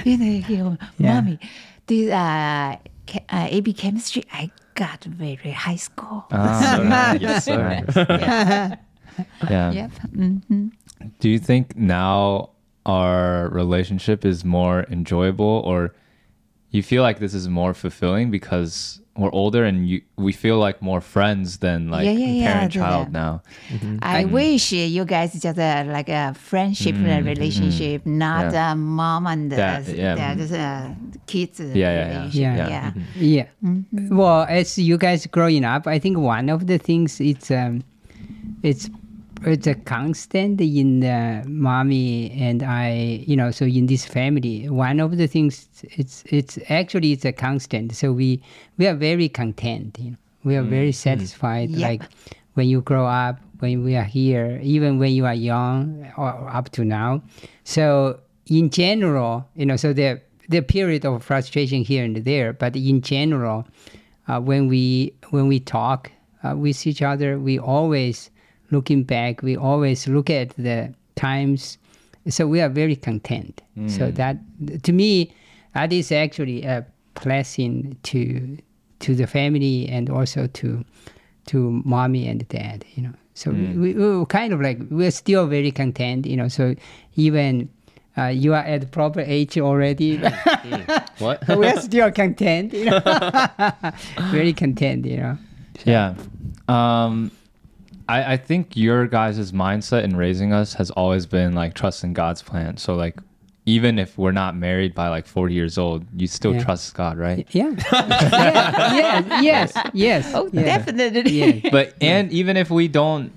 [0.05, 1.13] you know, you know, Yeah.
[1.15, 1.39] mommy,
[1.87, 2.77] this uh, ca-
[3.15, 6.25] uh, AP chemistry, I got very high score.
[6.31, 7.83] Ah, yes, sir.
[9.49, 9.71] yeah.
[9.71, 9.91] Yep.
[10.15, 10.67] hmm
[11.19, 12.49] Do you think now
[12.85, 15.93] our relationship is more enjoyable or
[16.71, 20.81] you feel like this is more fulfilling because we're older and you we feel like
[20.81, 22.81] more friends than like Yeah, yeah, yeah, parent yeah.
[22.81, 23.41] child now.
[24.01, 28.53] I wish you guys just uh, like a friendship uh, relationship, not Mm-hmm.
[28.55, 28.71] Yeah.
[28.71, 30.15] uh, mom and uh, Dad, yeah.
[30.15, 30.89] dad, uh,
[31.27, 32.07] kids Yeah, yeah, yeah.
[32.19, 32.57] relationship.
[32.57, 32.67] Yeah.
[32.67, 32.91] yeah.
[33.15, 33.47] Yeah.
[33.63, 34.17] Mm-hmm.
[34.17, 37.83] Well, as you guys growing up, I think one of the things it's um,
[38.63, 38.89] it's
[39.45, 44.99] it's a constant in uh, mommy and I, you know, so in this family, one
[44.99, 47.93] of the things it's it's actually it's a constant.
[47.95, 48.41] So we
[48.77, 49.97] we are very content.
[49.99, 51.69] You know, we are very satisfied.
[51.69, 51.81] Yep.
[51.81, 52.03] Like
[52.53, 56.69] when you grow up, when we are here, even when you are young or up
[56.71, 57.21] to now.
[57.63, 62.75] So in general, you know, so the the period of frustration here and there, but
[62.75, 63.65] in general,
[64.27, 66.11] uh, when we when we talk
[66.43, 68.29] uh, with each other, we always
[68.73, 69.41] looking back.
[69.41, 71.77] We always look at the times,
[72.27, 73.61] so we are very content.
[73.87, 74.37] So that
[74.83, 75.33] to me,
[75.73, 76.85] that is actually a
[77.23, 78.57] blessing to
[78.99, 80.83] to the family and also to
[81.47, 82.83] to mommy and dad.
[82.95, 86.25] You know, so we, we were kind of like we're still very content.
[86.25, 86.75] You know, so
[87.15, 87.69] even.
[88.15, 90.21] Uh, you are at proper age already.
[91.17, 91.41] What?
[91.47, 92.99] we're still content, you know.
[94.29, 95.37] Very content, you know.
[95.85, 96.13] Yeah.
[96.67, 97.31] Um,
[98.09, 102.41] I, I think your guys' mindset in raising us has always been like trusting God's
[102.41, 102.77] plan.
[102.77, 103.19] So like
[103.65, 106.63] even if we're not married by like 40 years old, you still Yeah.
[106.63, 107.47] trust God, right?
[107.53, 107.73] Yeah.
[107.93, 109.41] yeah.
[109.41, 109.71] Yes.
[109.75, 109.89] Yes.
[109.93, 110.31] Yes.
[110.35, 110.63] Oh, yeah.
[110.63, 111.31] definitely.
[111.61, 111.69] Yeah.
[111.71, 113.31] But and even if we don't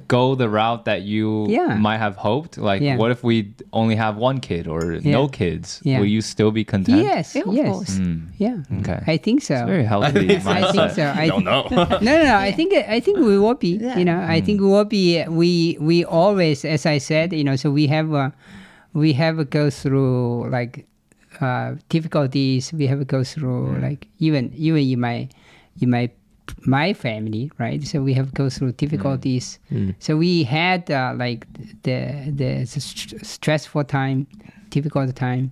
[0.00, 1.76] go the route that you Yeah.
[1.76, 2.96] might have hoped, like Yeah.
[2.96, 5.80] what if we only have one kid or no kids?
[5.84, 5.98] Yeah.
[5.98, 7.02] Will you still be content?
[7.02, 7.34] Yes.
[7.34, 7.68] Yeah, of yes.
[7.68, 7.96] course.
[7.96, 8.16] Hmm.
[8.38, 8.80] Yeah.
[8.80, 9.00] Okay.
[9.06, 9.66] I think so.
[9.66, 10.72] Very healthy I mindset.
[10.72, 11.14] think so.
[11.16, 11.68] I don't know.
[11.70, 12.36] no, no, no.
[12.36, 13.76] I think I think we will be.
[13.76, 13.98] Yeah.
[13.98, 14.46] You know, I hmm.
[14.46, 15.24] think we will be.
[15.28, 18.32] We we always, as I said, you know, so we have a,
[18.92, 20.86] we have to go through like
[21.40, 22.72] uh, difficulties.
[22.72, 23.82] We have to go through hmm.
[23.82, 25.28] like even even in my
[25.80, 26.10] in my
[26.66, 27.82] my family, right?
[27.86, 29.58] So we have go through difficulties.
[29.98, 31.46] So we had uh, like
[31.82, 31.98] the
[32.40, 34.26] the st- stressful time,
[34.70, 35.50] difficult time.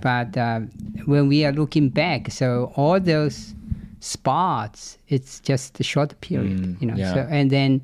[0.00, 0.60] But uh,
[1.06, 3.54] when we are looking back, so all those
[4.00, 6.96] spots, it's just a short period, Mm, you know.
[6.96, 7.14] yeah.
[7.14, 7.82] So and then,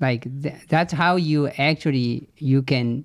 [0.00, 3.04] like th- that's how you actually you can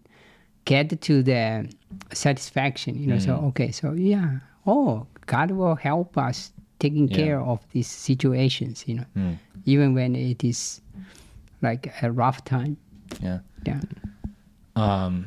[0.66, 1.70] get to the
[2.14, 3.20] satisfaction, you know.
[3.20, 3.44] So Mm.
[3.50, 7.18] okay, so yeah, oh, God will help us taking Yeah.
[7.18, 9.38] care of these situations, you know, Mm.
[9.66, 10.82] even when it is
[11.62, 12.78] like a rough time.
[13.22, 13.40] Yeah.
[13.66, 13.82] Yeah.
[14.76, 15.26] Um,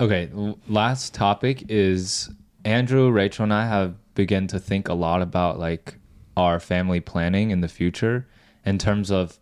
[0.00, 0.30] okay,
[0.68, 2.30] last topic is
[2.64, 5.98] Andrew, Rachel, and I have begun to think a lot about like
[6.36, 8.26] our family planning in the future
[8.64, 9.38] in terms of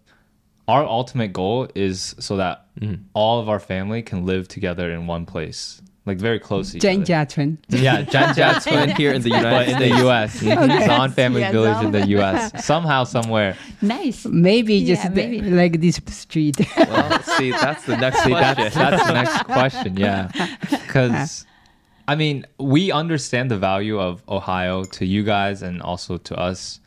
[0.67, 2.67] our ultimate goal is so that
[3.15, 6.73] all of our family can live together in one place, like very close.
[6.73, 7.59] Jane Jatwin.
[7.69, 10.43] Yeah, Jane Jatwin here in the United in the U.S.
[10.43, 10.87] okay.
[10.87, 12.65] Zon Family yeah, Village in the U.S.
[12.65, 13.57] Somehow, somewhere.
[13.81, 14.27] Nice.
[14.27, 15.41] Maybe just yeah, maybe.
[15.41, 16.57] The, like this street.
[16.77, 18.57] well, see, that's the next see, question.
[18.57, 19.97] That's, that's the next question.
[19.97, 20.31] Yeah,
[20.71, 21.47] because.
[22.09, 26.81] I mean, we understand the value of Ohio to you guys and also to us.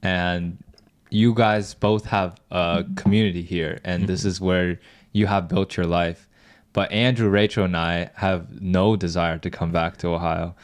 [0.00, 0.62] And
[1.10, 4.12] you guys both have a community here, and mm-hmm.
[4.12, 4.78] this is where
[5.12, 6.28] you have built your life.
[6.72, 10.54] But Andrew, Rachel, and I have no desire to come back to Ohio.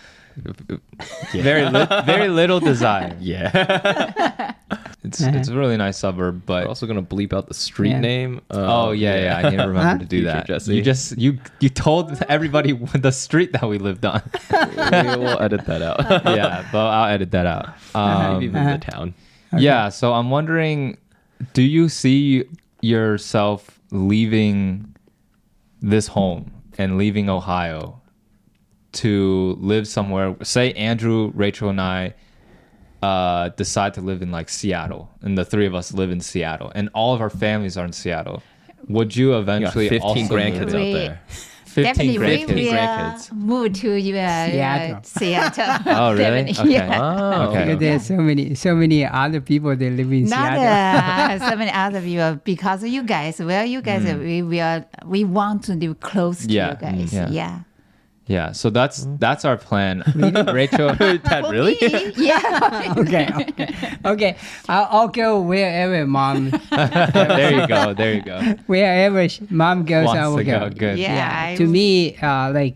[1.33, 3.17] Very, li- very little desire.
[3.21, 4.53] yeah.
[5.05, 8.01] It's it's a really nice suburb, We're but also gonna bleep out the street Yeah.
[8.01, 8.41] name.
[8.51, 10.47] oh yeah, yeah, I need to remember to do Future that.
[10.49, 10.75] Jesse.
[10.75, 14.21] You just you you told everybody the street that we lived on.
[14.51, 14.59] we
[15.17, 16.01] will edit that out.
[16.37, 17.69] yeah, but I'll edit that out.
[17.95, 19.15] Um, Maybe even the town.
[19.57, 20.99] Yeah, so I'm wondering,
[21.53, 22.43] do you see
[22.81, 24.93] yourself leaving
[25.81, 28.01] this home and leaving Ohio
[28.93, 30.37] to live somewhere?
[30.43, 32.14] Say Andrew, Rachel, and I
[33.03, 36.72] uh, decide to live in like Seattle, and the three of us live in Seattle,
[36.74, 38.43] and all of our families are in Seattle.
[38.89, 41.20] Would you You eventually 15 also grandkids out there.
[41.77, 42.64] 15 Definitely, we grandkids?
[42.64, 43.33] will grandkids.
[43.33, 45.01] move to uh, Seattle.
[45.05, 45.74] Seattle.
[45.97, 46.45] Oh, really?
[46.45, 46.87] Definitely, Okay.
[46.89, 47.01] yeah.
[47.03, 47.64] Oh, Okay.
[47.64, 51.37] Because there's so many, so many other people that live in Not Seattle.
[51.45, 53.39] uh, so many other people because of you guys.
[53.41, 56.77] Well, you guys, uh, we we are we want to live close to Yeah, you
[56.77, 57.11] guys.
[57.11, 57.29] mm, yeah.
[57.31, 57.61] yeah.
[58.29, 60.03] Yeah, so that's that's our plan.
[60.53, 61.79] Rachel, Dad, For really?
[62.16, 62.95] yeah.
[62.99, 63.68] okay, okay,
[64.05, 64.37] okay.
[64.68, 68.41] I'll, I'll go wherever mom, there you go, there you go.
[68.66, 70.59] wherever sh- mom goes, I will to go.
[70.59, 70.99] go, good.
[70.99, 71.31] Yeah.
[71.31, 72.74] I- To me, uh, like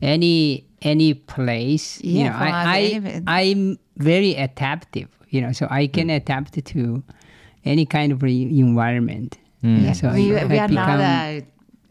[0.00, 6.08] any any place, you know, I, I I'm very adaptive, you know, so I can
[6.08, 6.16] Mm.
[6.16, 7.02] adapt to
[7.64, 9.38] any kind of re- environment.
[9.62, 9.84] Mm.
[9.84, 11.40] Yeah, So we, I we are not become- uh,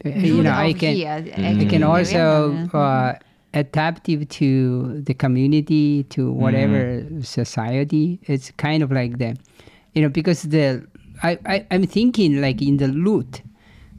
[0.04, 1.32] you know, I over can here.
[1.36, 1.88] I can Mm.
[1.98, 3.14] also uh,
[3.54, 8.18] adaptive to the community, to whatever society.
[8.24, 9.36] It's kind of like the,
[9.94, 10.86] you know, because the
[11.22, 13.42] I, I I'm thinking like in the root,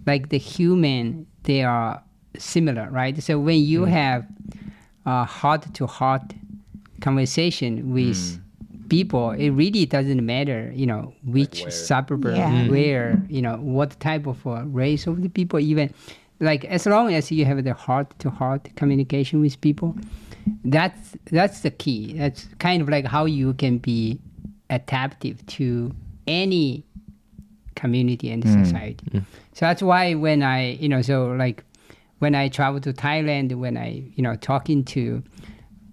[0.05, 2.01] like the human, they are
[2.37, 3.21] similar, right?
[3.21, 4.25] So when you have
[5.05, 6.33] a heart to heart
[7.01, 8.39] conversation with
[8.89, 12.67] people, it really doesn't matter, you know, which suburb, Yeah.
[12.69, 13.33] where, mm-hmm.
[13.33, 15.93] you know, what type of uh, race of the people, even
[16.39, 19.95] like as long as you have the heart to heart communication with people,
[20.65, 22.13] that's that's the key.
[22.17, 24.19] That's kind of like how you can be
[24.69, 25.93] adaptive to
[26.27, 26.83] any
[27.75, 28.65] community and mm.
[28.65, 29.05] society.
[29.11, 29.25] Mm.
[29.53, 31.63] So that's why when I, you know, so like
[32.19, 35.23] when I travel to Thailand, when I, you know, talking to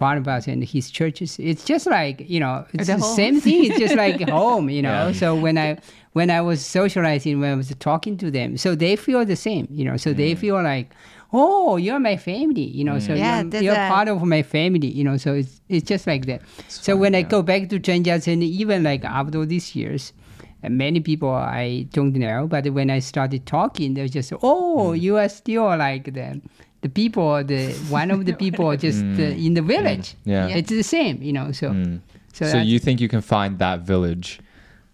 [0.00, 3.66] Barnabas and his churches, it's just like, you know, it's The the same thing.
[3.66, 5.08] It's just like home, you know.
[5.08, 5.12] Yeah.
[5.12, 5.76] So when I
[6.14, 9.68] when I was socializing, when I was talking to them, so they feel the same,
[9.70, 9.98] you know.
[9.98, 10.38] So they mm.
[10.38, 10.94] feel like,
[11.34, 12.94] oh, you're my family, you know.
[12.94, 13.06] Mm.
[13.06, 15.18] So Yeah, you're, you're part of my family, you know.
[15.18, 16.40] So it's it's just like that.
[16.68, 20.14] so when I go back to Chanjas and even like after these years,
[20.62, 25.00] and many people I don't know, but when I started talking, they're just, oh, mm.
[25.00, 26.40] you are still like the
[26.82, 30.14] the people, the one of the people just uh, in the village.
[30.24, 30.48] Yeah.
[30.48, 31.52] It's the same, you know.
[31.52, 32.00] So Mm.
[32.32, 34.40] so, So you think you can find that village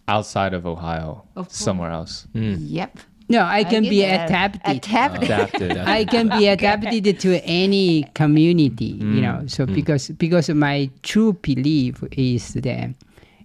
[0.08, 2.26] outside of Ohio, Of somewhere else?
[2.34, 2.98] Yep.
[3.28, 4.30] no, I can get be that.
[4.30, 4.76] adapted.
[4.76, 5.22] Adapted.
[5.24, 5.76] Adapted.
[5.98, 9.40] I can be adapted to any community, you know.
[9.42, 9.50] Mm.
[9.50, 12.90] So because because my true belief is that,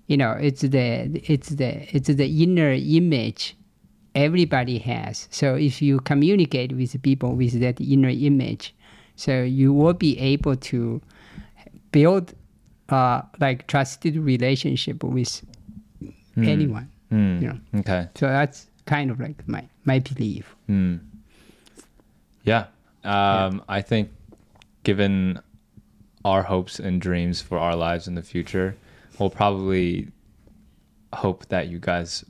[0.08, 3.56] you know, it's the it's the it's the inner image
[4.16, 5.28] everybody has.
[5.32, 8.76] So if you communicate with people with that inner image,
[9.16, 11.02] so you will be able to
[11.92, 12.34] build
[12.90, 15.44] uh like trusted relationship with
[16.38, 16.90] anyone.
[17.12, 17.42] Mm.
[17.42, 17.60] You know.
[17.80, 18.08] Okay.
[18.16, 20.56] So that's kind of like my my belief.
[20.70, 21.00] Mm.
[22.44, 22.66] Yeah.
[23.04, 24.12] Um, I think
[24.84, 25.40] given
[26.24, 28.76] our hopes and dreams for our lives in the future,
[29.18, 30.08] we'll probably
[31.14, 32.24] hope that you guys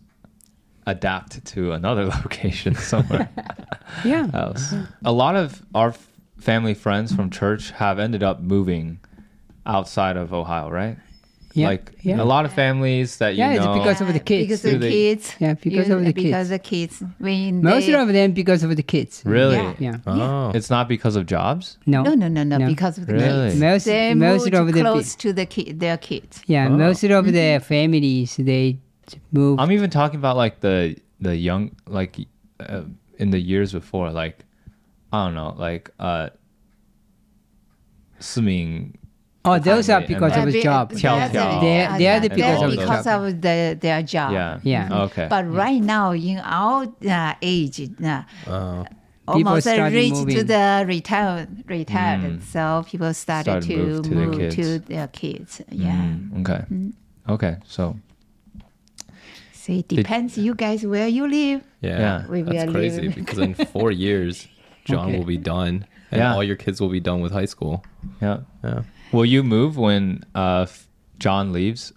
[0.92, 3.30] adapt to another location somewhere
[4.06, 4.28] Yeah.
[4.34, 4.74] Uh, else.
[5.04, 5.94] A lot of our
[6.40, 9.00] family friends from church have ended up moving
[9.66, 10.98] outside of Ohio, right?
[11.54, 12.22] Yeah, Like yeah.
[12.22, 14.44] a lot of families that you Yeah, it's because of the kids.
[14.48, 15.36] Because of the kids.
[15.44, 16.52] Yeah, because You- of the Because kids.
[16.52, 17.04] of the kids.
[17.20, 19.22] When Most they, of them because of the kids.
[19.26, 19.58] really?
[19.58, 19.74] Yeah.
[19.88, 19.98] Yeah.
[20.08, 20.52] Oh.
[20.56, 21.78] It's not because of jobs?
[21.86, 22.04] No.
[22.04, 22.68] No, no, no, no, No.
[22.68, 23.50] Because of the Really?
[23.50, 23.60] kids.
[23.60, 26.42] Most They most moved of the close to the ki- their kids.
[26.48, 26.78] yeah, Oh.
[26.86, 27.64] most of the mm-hmm.
[27.74, 28.80] families they
[29.32, 29.60] move.
[29.60, 32.18] I'm even talking about like the the young like
[32.60, 32.84] uh,
[33.18, 34.46] in the years before like
[35.14, 36.30] I don't know like uh
[38.20, 38.98] Suming
[39.46, 40.92] oh, those are because of the job.
[40.96, 41.58] Tell- that's tell.
[41.58, 44.32] a- They're- they're the because of the because of the, their job.
[44.34, 45.04] yeah Yeah.
[45.06, 48.84] okay But right now, in our uh, age, uh,
[49.28, 52.22] almost uh, started reached to the retired, retired.
[52.22, 52.44] Mm.
[52.44, 54.56] So people started, Started to move to their move kids.
[54.58, 55.62] to their kids.
[55.72, 55.92] Yeah.
[55.96, 56.62] Mm, okay
[57.30, 57.96] okay so
[59.62, 61.62] So it depends, you guys, where you live.
[61.82, 62.28] Yeah, Yeah.
[62.28, 64.48] We that's will crazy live- because in four years,
[64.86, 65.18] John Okay.
[65.18, 66.34] will be done, and Yeah.
[66.34, 67.84] all your kids will be done with high school.
[68.22, 68.82] yeah Yeah.
[69.12, 70.66] will you move when uh
[71.20, 71.94] John leaves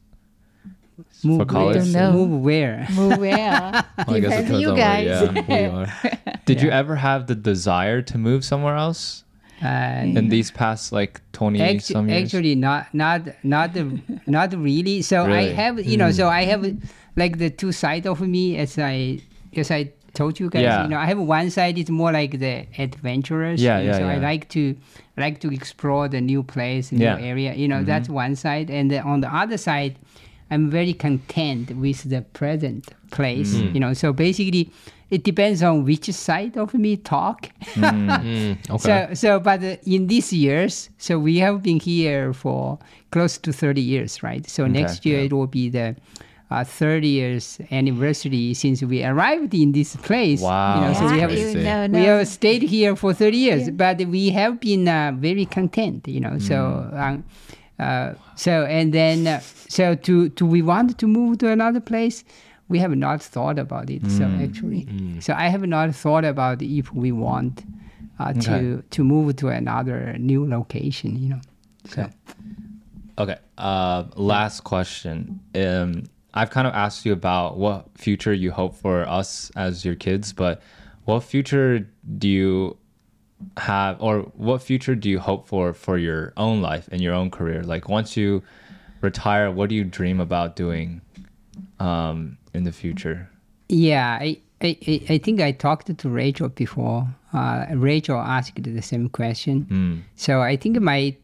[1.25, 1.77] move for college?
[1.77, 1.85] Where?
[1.85, 2.13] Don't know.
[2.13, 2.87] Move where?
[3.01, 3.85] Move where?
[4.07, 5.07] Well, I guess depends, depends you guys.
[5.23, 6.39] where yeah, we are.
[6.45, 9.25] did you ever have the desire to move somewhere else
[9.63, 12.25] Uh, in these past like 20 Actu- some years?
[12.29, 13.21] actually not not
[13.55, 13.71] not
[14.27, 15.55] not really so Really?
[15.55, 16.63] i have you know so i have
[17.17, 19.19] like the two sides of me as i
[19.57, 20.83] as i told you guys Yeah.
[20.85, 24.17] you know i have one side is more like the adventurous Yeah, yeah, so i
[24.19, 24.77] like to
[25.17, 27.17] like to explore the new place new Yeah.
[27.17, 27.25] Mm-hmm.
[27.25, 29.97] area you know that's one side and then on the other side
[30.51, 33.75] i'm very content with the present place Mm.
[33.75, 34.71] you know so basically
[35.11, 39.09] it depends on which side of me talk Mm, okay.
[39.09, 42.79] so, so, but in these years, so we have been here for
[43.11, 44.49] close to 30 years, right?
[44.49, 45.27] So next year yeah.
[45.27, 45.95] it will be the
[46.51, 50.41] uh, 30 years anniversary since we arrived in this place.
[50.41, 50.81] You Wow.
[50.81, 51.59] know, so we have crazy.
[51.63, 56.07] no, we have stayed here for 30 years, but we have been uh, very content,
[56.09, 56.39] you know.
[56.39, 57.25] So, um,
[57.79, 62.25] uh, so and then uh, so to to we want to move to another place.
[62.69, 64.11] We have not thought about it.
[64.11, 64.89] So actually,
[65.21, 67.63] so I have not thought about if we want
[68.19, 68.43] uh, Okay.
[68.43, 71.17] to to move to another new location.
[71.23, 71.41] You know.
[71.89, 72.09] So
[73.19, 73.37] Okay.
[73.59, 75.41] Uh, last question.
[75.55, 76.05] Um,
[76.35, 80.33] I've kind of asked you about what future you hope for us as your kids,
[80.33, 80.61] but
[81.05, 82.77] what future do you
[83.57, 87.31] have, or what future do you hope for for your own life and your own
[87.31, 87.63] career?
[87.63, 88.43] Like once you
[89.01, 91.01] retire, what do you dream about doing
[91.79, 93.31] um, in the future?
[93.69, 94.77] Yeah, I, I,
[95.09, 97.07] I think I talked to Rachel before.
[97.33, 99.67] Uh, Rachel asked the same question.
[99.71, 100.03] Mm.
[100.17, 101.17] So I think my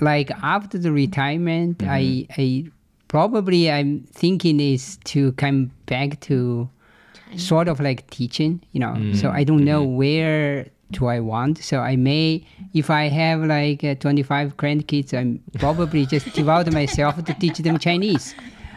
[0.00, 2.66] like after the retirement, I I
[3.08, 6.68] probably I'm thinking is to come back to
[7.36, 8.60] sort of like teaching.
[8.72, 11.58] You know, so I don't know where do I want.
[11.58, 12.44] So I may
[12.74, 17.78] if I have like uh, 25 grandkids, I'm probably just devote myself to teach them
[17.78, 18.34] Chinese.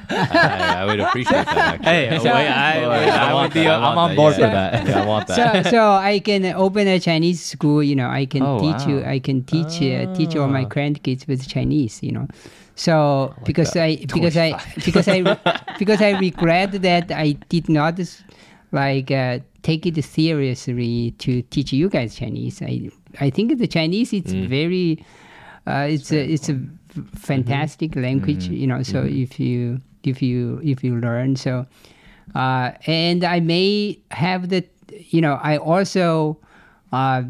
[0.10, 1.58] I, I would appreciate that.
[1.86, 1.92] Actually.
[1.92, 4.38] Hey, wait, I, Oh, wait, I, want would be, that, I I'm on board that,
[4.38, 4.72] for yeah.
[4.84, 4.88] that.
[4.88, 5.66] Yeah, I want that.
[5.66, 7.84] so so I can open a Chinese school.
[7.84, 9.04] You know, I can Oh, teach you.
[9.04, 12.02] I can teach uh, teach all my grandkids with Chinese.
[12.02, 12.28] You know,
[12.78, 15.22] so because I because I because I
[15.78, 18.00] because I regret that I did not
[18.72, 22.62] like uh, take it seriously to teach you guys Chinese.
[22.62, 25.04] I I think the Chinese it's very
[25.68, 26.58] uh, it's a it's a
[27.14, 28.48] fantastic language.
[28.48, 31.66] You know, so if you if you if you learn so
[32.36, 34.66] uh, and I may have the,
[35.10, 36.38] you know, I also
[36.92, 37.24] uh,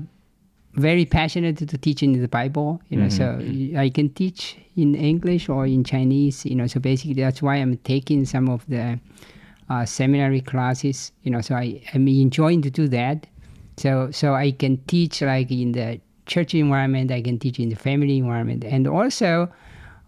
[0.73, 3.39] very passionate to teaching the Bible, you know, so
[3.77, 7.77] I can teach in English or in Chinese, you know, so basically that's why I'm
[7.77, 8.99] taking some of the
[9.69, 13.27] uh, seminary classes, you know, so I am enjoying to do that.
[13.77, 17.75] So, so I can teach like in the church environment, I can teach in the
[17.75, 19.51] family environment, and also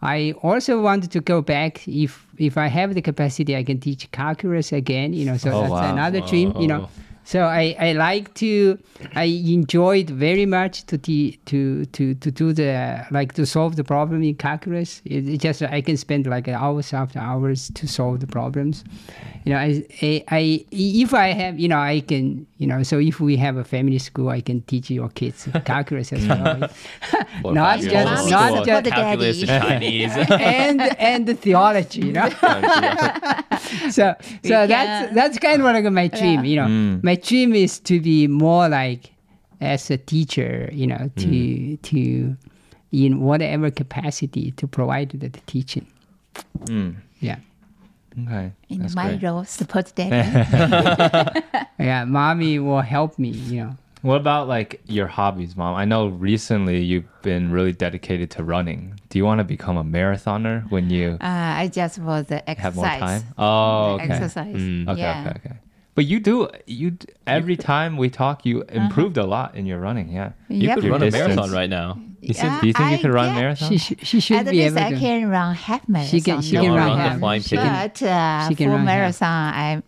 [0.01, 4.09] I also wanted to go back if if I have the capacity, I can teach
[4.11, 5.13] calculus again.
[5.13, 5.93] You know, so Oh, that's wow.
[5.93, 6.53] another dream.
[6.57, 6.89] You know.
[7.29, 8.79] So I, I like to
[9.13, 13.83] I enjoyed very much to te- to to to do the like to solve the
[13.83, 14.99] problem in calculus.
[15.05, 18.83] It, it just I can spend like hours after hours to solve the problems.
[19.45, 22.97] You know, I, I I if I have you know I can you know so
[22.97, 26.67] if we have a family school, I can teach your kids calculus as well.
[27.45, 28.31] Not just old.
[28.31, 29.63] not just the calculus and.
[29.63, 30.11] Chinese.
[30.31, 32.29] and and the theology, you know.
[33.91, 34.65] so so Yeah.
[34.65, 36.65] that's that's kind of like my dream, you know.
[36.67, 37.03] Mm.
[37.03, 39.11] My dream is to be more like
[39.61, 41.81] as a teacher, you know, to Mm.
[41.81, 42.35] to
[42.91, 45.85] in whatever capacity to provide the teaching.
[46.65, 46.95] Mm.
[47.19, 47.37] Yeah.
[48.25, 48.51] Okay.
[48.69, 49.23] In that's my great.
[49.23, 50.17] role, support daddy.
[51.79, 53.75] Yeah, mommy will help me, you know.
[54.01, 55.75] What about like your hobbies, mom?
[55.75, 58.99] I know recently you've been really dedicated to running.
[59.09, 62.63] Do you want to become a marathoner when you Uh, I just was the exercise.
[62.63, 63.21] have more time?
[63.37, 64.05] Oh, okay.
[64.09, 64.55] Exercise.
[64.55, 65.21] Okay, yeah.
[65.27, 65.55] okay, okay.
[65.99, 66.97] But you do you
[67.27, 70.07] every time we talk, you improved a lot in your running.
[70.09, 70.31] Yeah.
[70.47, 70.75] You Yep.
[70.75, 71.99] could Your run a marathon right now.
[72.21, 73.41] You see- Yeah, do you think you could run yeah.
[73.41, 73.69] marathon?
[73.69, 74.97] She sh- she should At be least able I to.
[74.97, 76.09] can run half marathon.
[76.11, 77.13] She can- she You can wanna run run half.
[77.15, 77.65] the flying She pig?
[77.65, 78.95] can- But uh, she can full run half.
[78.95, 79.81] marathon, I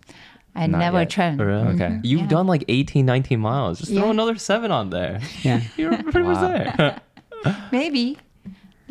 [0.53, 1.09] I Not never yet.
[1.11, 1.39] trained.
[1.39, 1.67] Really?
[1.75, 1.99] Okay.
[2.03, 2.35] You've Mm.
[2.35, 3.79] done like 18, 19 miles.
[3.79, 4.11] Just throw Yeah.
[4.11, 5.21] another seven on there.
[5.43, 5.61] Yeah.
[5.77, 6.49] You're pretty much Wow.
[6.49, 6.99] there.
[7.71, 8.17] Maybe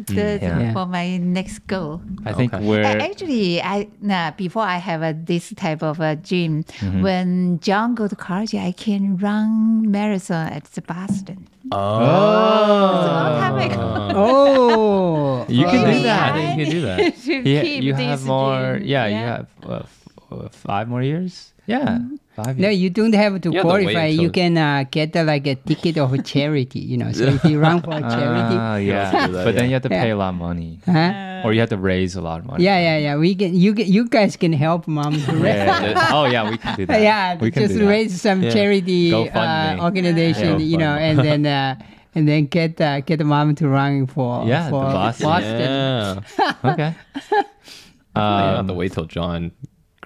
[0.07, 0.59] the, yeah.
[0.61, 0.73] Yeah.
[0.73, 2.01] for my next goal.
[2.25, 2.65] I think Okay.
[2.67, 7.03] we're A- Actually, I nah, before I have a, this type of a gym, Mm-hmm.
[7.03, 11.47] when John go to college, I can run marathon at the Boston.
[11.73, 12.01] Oh.
[12.01, 13.87] It's a long time ago.
[14.21, 15.47] Oh.
[15.49, 16.33] you can do that.
[16.35, 17.01] I think you can do that.
[17.47, 18.79] Yeah, you have more.
[18.79, 18.87] gym.
[18.89, 21.53] Yeah, you have uh, f- uh, five more years.
[21.71, 21.99] Yeah,
[22.35, 24.07] five No, you don't have to You have to qualify.
[24.11, 27.13] You can uh, get uh, like a ticket of a charity, you know.
[27.15, 29.55] So if you run for a charity, Ah, You yeah, have to do that, but
[29.55, 30.03] then you have to Yeah.
[30.03, 31.47] pay a lot of money, huh?
[31.47, 32.65] or you have to raise a lot of money.
[32.67, 33.15] Yeah, yeah, yeah.
[33.17, 33.55] We can.
[33.55, 35.55] You can, you guys can help mom to raise.
[35.63, 36.11] Yeah, yeah.
[36.17, 37.01] oh yeah, we can do that.
[37.11, 37.87] yeah, we can just that.
[37.87, 38.51] raise some Yeah.
[38.53, 40.67] charity uh, organization, Yeah.
[40.71, 41.79] you know, and then uh,
[42.19, 45.41] and then get uh, get the mom to run for Yeah, the for Boston.
[45.47, 46.21] Yeah.
[46.75, 46.91] Okay.
[47.31, 49.53] you don't have Um, to wait till John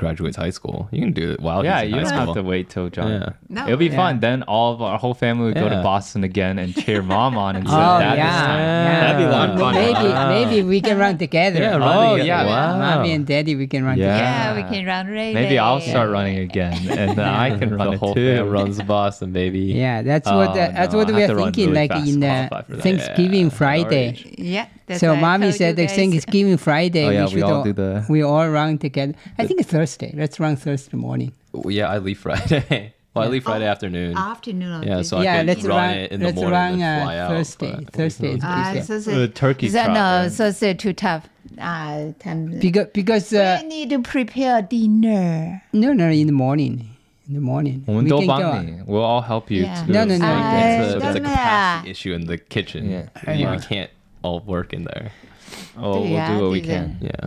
[0.05, 0.89] graduates high school.
[0.93, 2.35] You can do it while yeah, he's in you high don't school.
[2.35, 3.11] have to wait till John.
[3.11, 3.29] Yeah.
[3.49, 3.65] No.
[3.67, 3.97] It'll be Yeah.
[4.03, 4.21] fun.
[4.21, 7.57] Then all of our whole family would go to Boston again and cheer mom on
[7.57, 9.01] and say, Oh "Dad yeah, this time." yeah.
[9.01, 9.75] That'd be a fun.
[9.75, 10.29] Maybe Wow.
[10.37, 11.61] maybe we can run together.
[11.61, 12.27] Yeah, Oh, run together.
[12.27, 12.45] yeah.
[12.47, 12.79] Wow.
[12.97, 14.13] Mommy and daddy, we can run Yeah.
[14.13, 14.61] together.
[14.61, 15.35] Yeah, we can run relay.
[15.35, 18.37] Maybe I'll start running again, and then I can run the it whole too.
[18.37, 19.61] fam runs Boston, baby.
[19.85, 21.71] Yeah, that's Oh, what uh, that's no, what we are thinking.
[21.71, 22.83] really like in to uh, qualify for that.
[22.83, 24.17] Thanksgiving Friday.
[24.39, 24.67] Yeah.
[24.87, 27.07] That's so mommy said the Thanksgiving Friday.
[27.07, 28.07] Oh, yeah, we, we all, do the.
[28.09, 29.15] We all run together.
[29.39, 30.13] I think it's Thursday.
[30.15, 31.33] Let's run Thursday morning.
[31.67, 32.95] Yeah, I leave Friday.
[33.15, 34.17] Well, I leave Friday oh, afternoon.
[34.17, 34.83] Afternoon.
[34.83, 37.19] Yeah, so yeah, I could let's run, run it in the morning run, uh, fly
[37.19, 37.31] out.
[37.31, 37.87] Thursday.
[37.93, 38.41] Thursday.
[38.43, 39.71] Uh, so, so, uh, Turkey.
[39.71, 40.33] Trot, no, right?
[40.33, 41.29] so it's so too tough.
[41.57, 42.59] Uh, time.
[42.59, 45.63] Because because uh, we need to prepare dinner.
[45.73, 46.89] No, no, in the morning.
[47.29, 47.85] In the morning.
[47.87, 48.83] We can go.
[48.85, 49.63] We'll all help you.
[49.63, 49.87] Yeah.
[49.87, 50.27] No, no, no.
[50.27, 52.91] Like, no, no, it's, no, a, it's a capacity issue in the kitchen.
[52.91, 53.33] Yeah.
[53.33, 53.91] You, We can't
[54.25, 55.13] all work in there.
[55.77, 57.27] Oh, we'll Yeah, do what we do can, Yeah.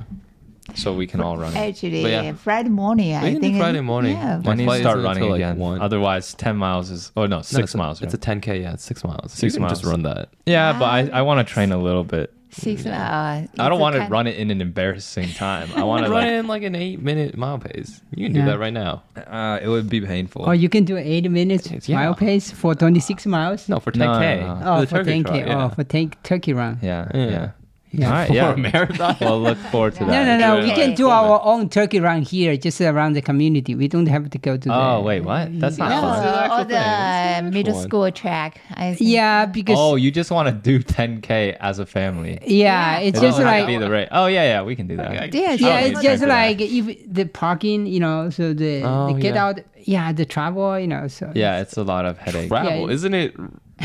[0.75, 1.53] so we can all run.
[1.55, 1.57] it.
[1.57, 2.33] Actually, But yeah.
[2.33, 3.09] Friday morning.
[3.09, 4.17] We I can do think Friday morning.
[4.17, 4.41] Yeah.
[4.43, 5.57] My I need to flight start isn't running until, like, again.
[5.59, 5.79] one.
[5.81, 7.11] Otherwise, ten miles is.
[7.15, 8.01] Oh no, No, six it's a- miles.
[8.01, 8.61] It's a 10k.
[8.61, 9.31] Yeah, it's six miles.
[9.31, 10.29] Six you can Just run that.
[10.45, 11.19] yeah, but I, ah.
[11.19, 12.33] I want to train a little bit.
[12.49, 12.85] Six.
[12.85, 15.69] Uh, I don't want to run it in an embarrassing time.
[15.75, 16.27] I want to run like.
[16.31, 18.01] it in like an eight minute mile pace.
[18.15, 18.45] You can do Yeah.
[18.47, 19.03] that right now.
[19.15, 20.43] Uh, it would be painful.
[20.45, 21.95] Or you can do eight minutes yeah.
[21.97, 23.67] mile pace for 26 miles.
[23.67, 24.39] No, for 10k.
[24.41, 24.61] no, no.
[24.63, 25.25] Oh, the for turkey 10k.
[25.25, 25.65] trot, yeah.
[25.65, 26.79] Oh, for take turkey run.
[26.81, 27.29] yeah, Yeah.
[27.29, 27.51] yeah.
[27.91, 28.05] Yeah.
[28.07, 28.53] All right, For yeah.
[28.53, 29.15] a marathon.
[29.21, 30.25] Well, look forward to No, that.
[30.25, 30.61] No, no, no.
[30.61, 30.67] Yeah.
[30.67, 33.75] We can do our own turkey run here, just around the community.
[33.75, 34.69] We don't have to go to.
[34.73, 35.57] Oh the, wait, what?
[35.59, 36.23] That's not No, fun.
[36.25, 37.45] Let's oh, the or thing.
[37.45, 37.83] The the middle one.
[37.87, 38.59] school track.
[38.75, 39.09] I think.
[39.09, 42.39] Yeah, because Oh, you just want to do 10k as a family.
[42.45, 44.09] yeah, it's It just like to be the rate.
[44.11, 45.11] Oh yeah, yeah, we can do that.
[45.11, 45.29] Okay.
[45.41, 49.13] Yeah, yeah, Oh, it's it's just like if the parking, you know, so the, Oh,
[49.13, 49.45] the get yeah.
[49.45, 52.49] out, yeah, the travel, you know, so Yeah, it's a lot of headache.
[52.49, 52.93] Travel, Yeah.
[52.95, 53.33] isn't it?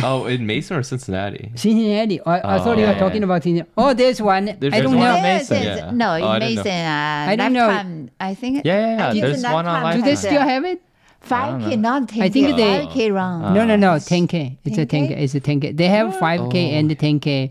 [0.02, 1.52] Oh, in Mason or Cincinnati?
[1.54, 2.20] Cincinnati.
[2.22, 3.24] I, I Oh, thought you were yeah, talking yeah.
[3.26, 3.70] about Cincinnati.
[3.76, 4.44] Oh, there's one.
[4.46, 5.16] There's- I don't there's one know.
[5.16, 5.62] in Mason.
[5.62, 5.90] Yeah.
[5.92, 6.62] No, Oh, in I didn't know.
[6.64, 6.86] Mason.
[6.86, 8.08] Uh, I don't know.
[8.20, 8.64] I think.
[8.64, 10.80] Yeah, yeah, yeah, there's it's one on Do they still have it?
[11.20, 12.52] Five K, not ten I think K.
[12.56, 13.54] they- Five K run.
[13.54, 13.92] no, no, no.
[13.92, 14.56] Uh, 10k.
[14.64, 15.08] It's a 10K?
[15.08, 15.10] 10k.
[15.22, 15.76] It's a 10k.
[15.76, 16.78] They have 5k Oh.
[16.78, 17.50] and 10k,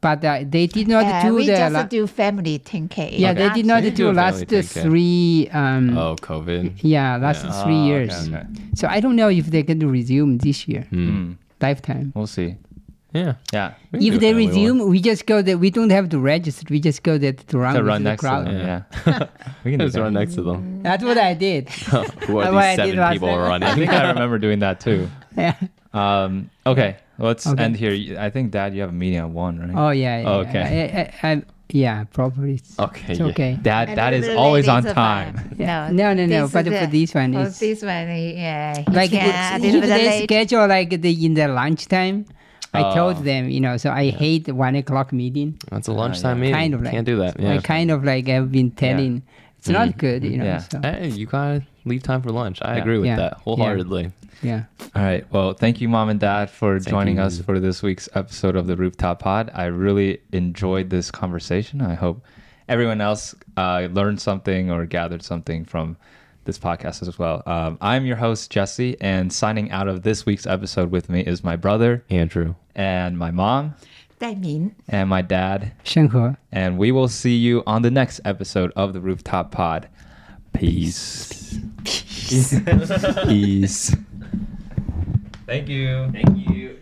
[0.00, 1.56] but uh, they did not Uh, do we the.
[1.56, 3.16] just la- do family ten K.
[3.18, 5.48] yeah, they did not They do do last three.
[5.52, 6.74] Um, Oh, COVID.
[6.82, 7.64] Yeah, last Yeah.
[7.64, 8.28] three Oh, years.
[8.28, 8.44] okay.
[8.74, 11.08] So I don't know if they're going to resume this year, Hmm.
[11.08, 12.12] Mm, lifetime.
[12.14, 12.56] we'll see.
[13.14, 13.34] Yeah.
[13.54, 15.56] Yeah, We can do If they resume, we just go there.
[15.56, 16.66] We don't have to register.
[16.68, 18.46] We just go there to run, to run the next to crowd.
[18.46, 18.58] them.
[18.58, 18.82] Yeah.
[19.06, 19.26] Yeah,
[19.64, 19.80] we can.
[19.80, 20.82] Just run next to them.
[20.82, 21.70] That's what I did.
[21.70, 23.66] Who are That's what I these seven last people running?
[23.68, 25.08] I think I remember doing that too.
[25.36, 25.56] yeah.
[25.94, 27.62] Um, okay, let's Okay.
[27.64, 28.20] end here.
[28.20, 29.70] I think, Dad, you have a meeting at one, right?
[29.74, 30.20] Oh yeah.
[30.20, 31.12] yeah Oh, okay.
[31.22, 32.54] I, I, I, yeah, probably.
[32.54, 33.04] It's, Okay.
[33.12, 33.26] it's yeah.
[33.26, 33.58] okay.
[33.60, 35.34] Dad, And Dad the is ladies always on are time.
[35.34, 35.56] fine.
[35.58, 35.90] Yeah.
[35.92, 39.10] No, no, no, but is for the- this one, for it's- this one, yeah, Like
[39.10, 42.24] can if, a if little bit they schedule like the in the lunchtime,
[42.74, 42.94] I Oh.
[42.94, 45.58] told them, you know, so I hate the one o'clock meeting.
[45.70, 46.40] That's a lunchtime yeah.
[46.42, 46.54] meeting.
[46.54, 47.40] Kind of like Can't do that.
[47.40, 47.50] Yeah.
[47.50, 47.60] I Yeah.
[47.60, 49.22] kind of like I've been telling,
[49.58, 49.98] it's not mm-hmm.
[49.98, 50.44] good, you know.
[50.44, 50.58] Yeah.
[50.58, 52.58] So, Hey, you gotta leave time for lunch.
[52.62, 52.82] I yeah.
[52.82, 53.16] agree with yeah.
[53.16, 54.12] that wholeheartedly.
[54.42, 54.64] Yeah.
[54.94, 55.30] All right.
[55.32, 57.22] Well, thank you, mom and dad, for thank joining you.
[57.22, 59.50] us for this week's episode of the Rooftop Pod.
[59.52, 61.80] I really enjoyed this conversation.
[61.80, 62.24] I hope
[62.68, 65.96] everyone else uh, learned something or gathered something from
[66.44, 67.42] this podcast as well.
[67.46, 71.44] Um, I'm your host, Jesse, and signing out of this week's episode with me is
[71.44, 73.74] my brother, Andrew, and my mom.
[74.20, 74.72] Daimin.
[74.88, 76.36] And my dad, Shenhe.
[76.50, 79.88] And we will see you on the next episode of the Rooftop Pod.
[80.52, 81.28] Peace.
[81.28, 81.60] Peace.
[81.88, 82.54] Peace.
[83.26, 83.96] Peace.
[85.46, 86.10] Thank you.
[86.12, 86.77] Thank you.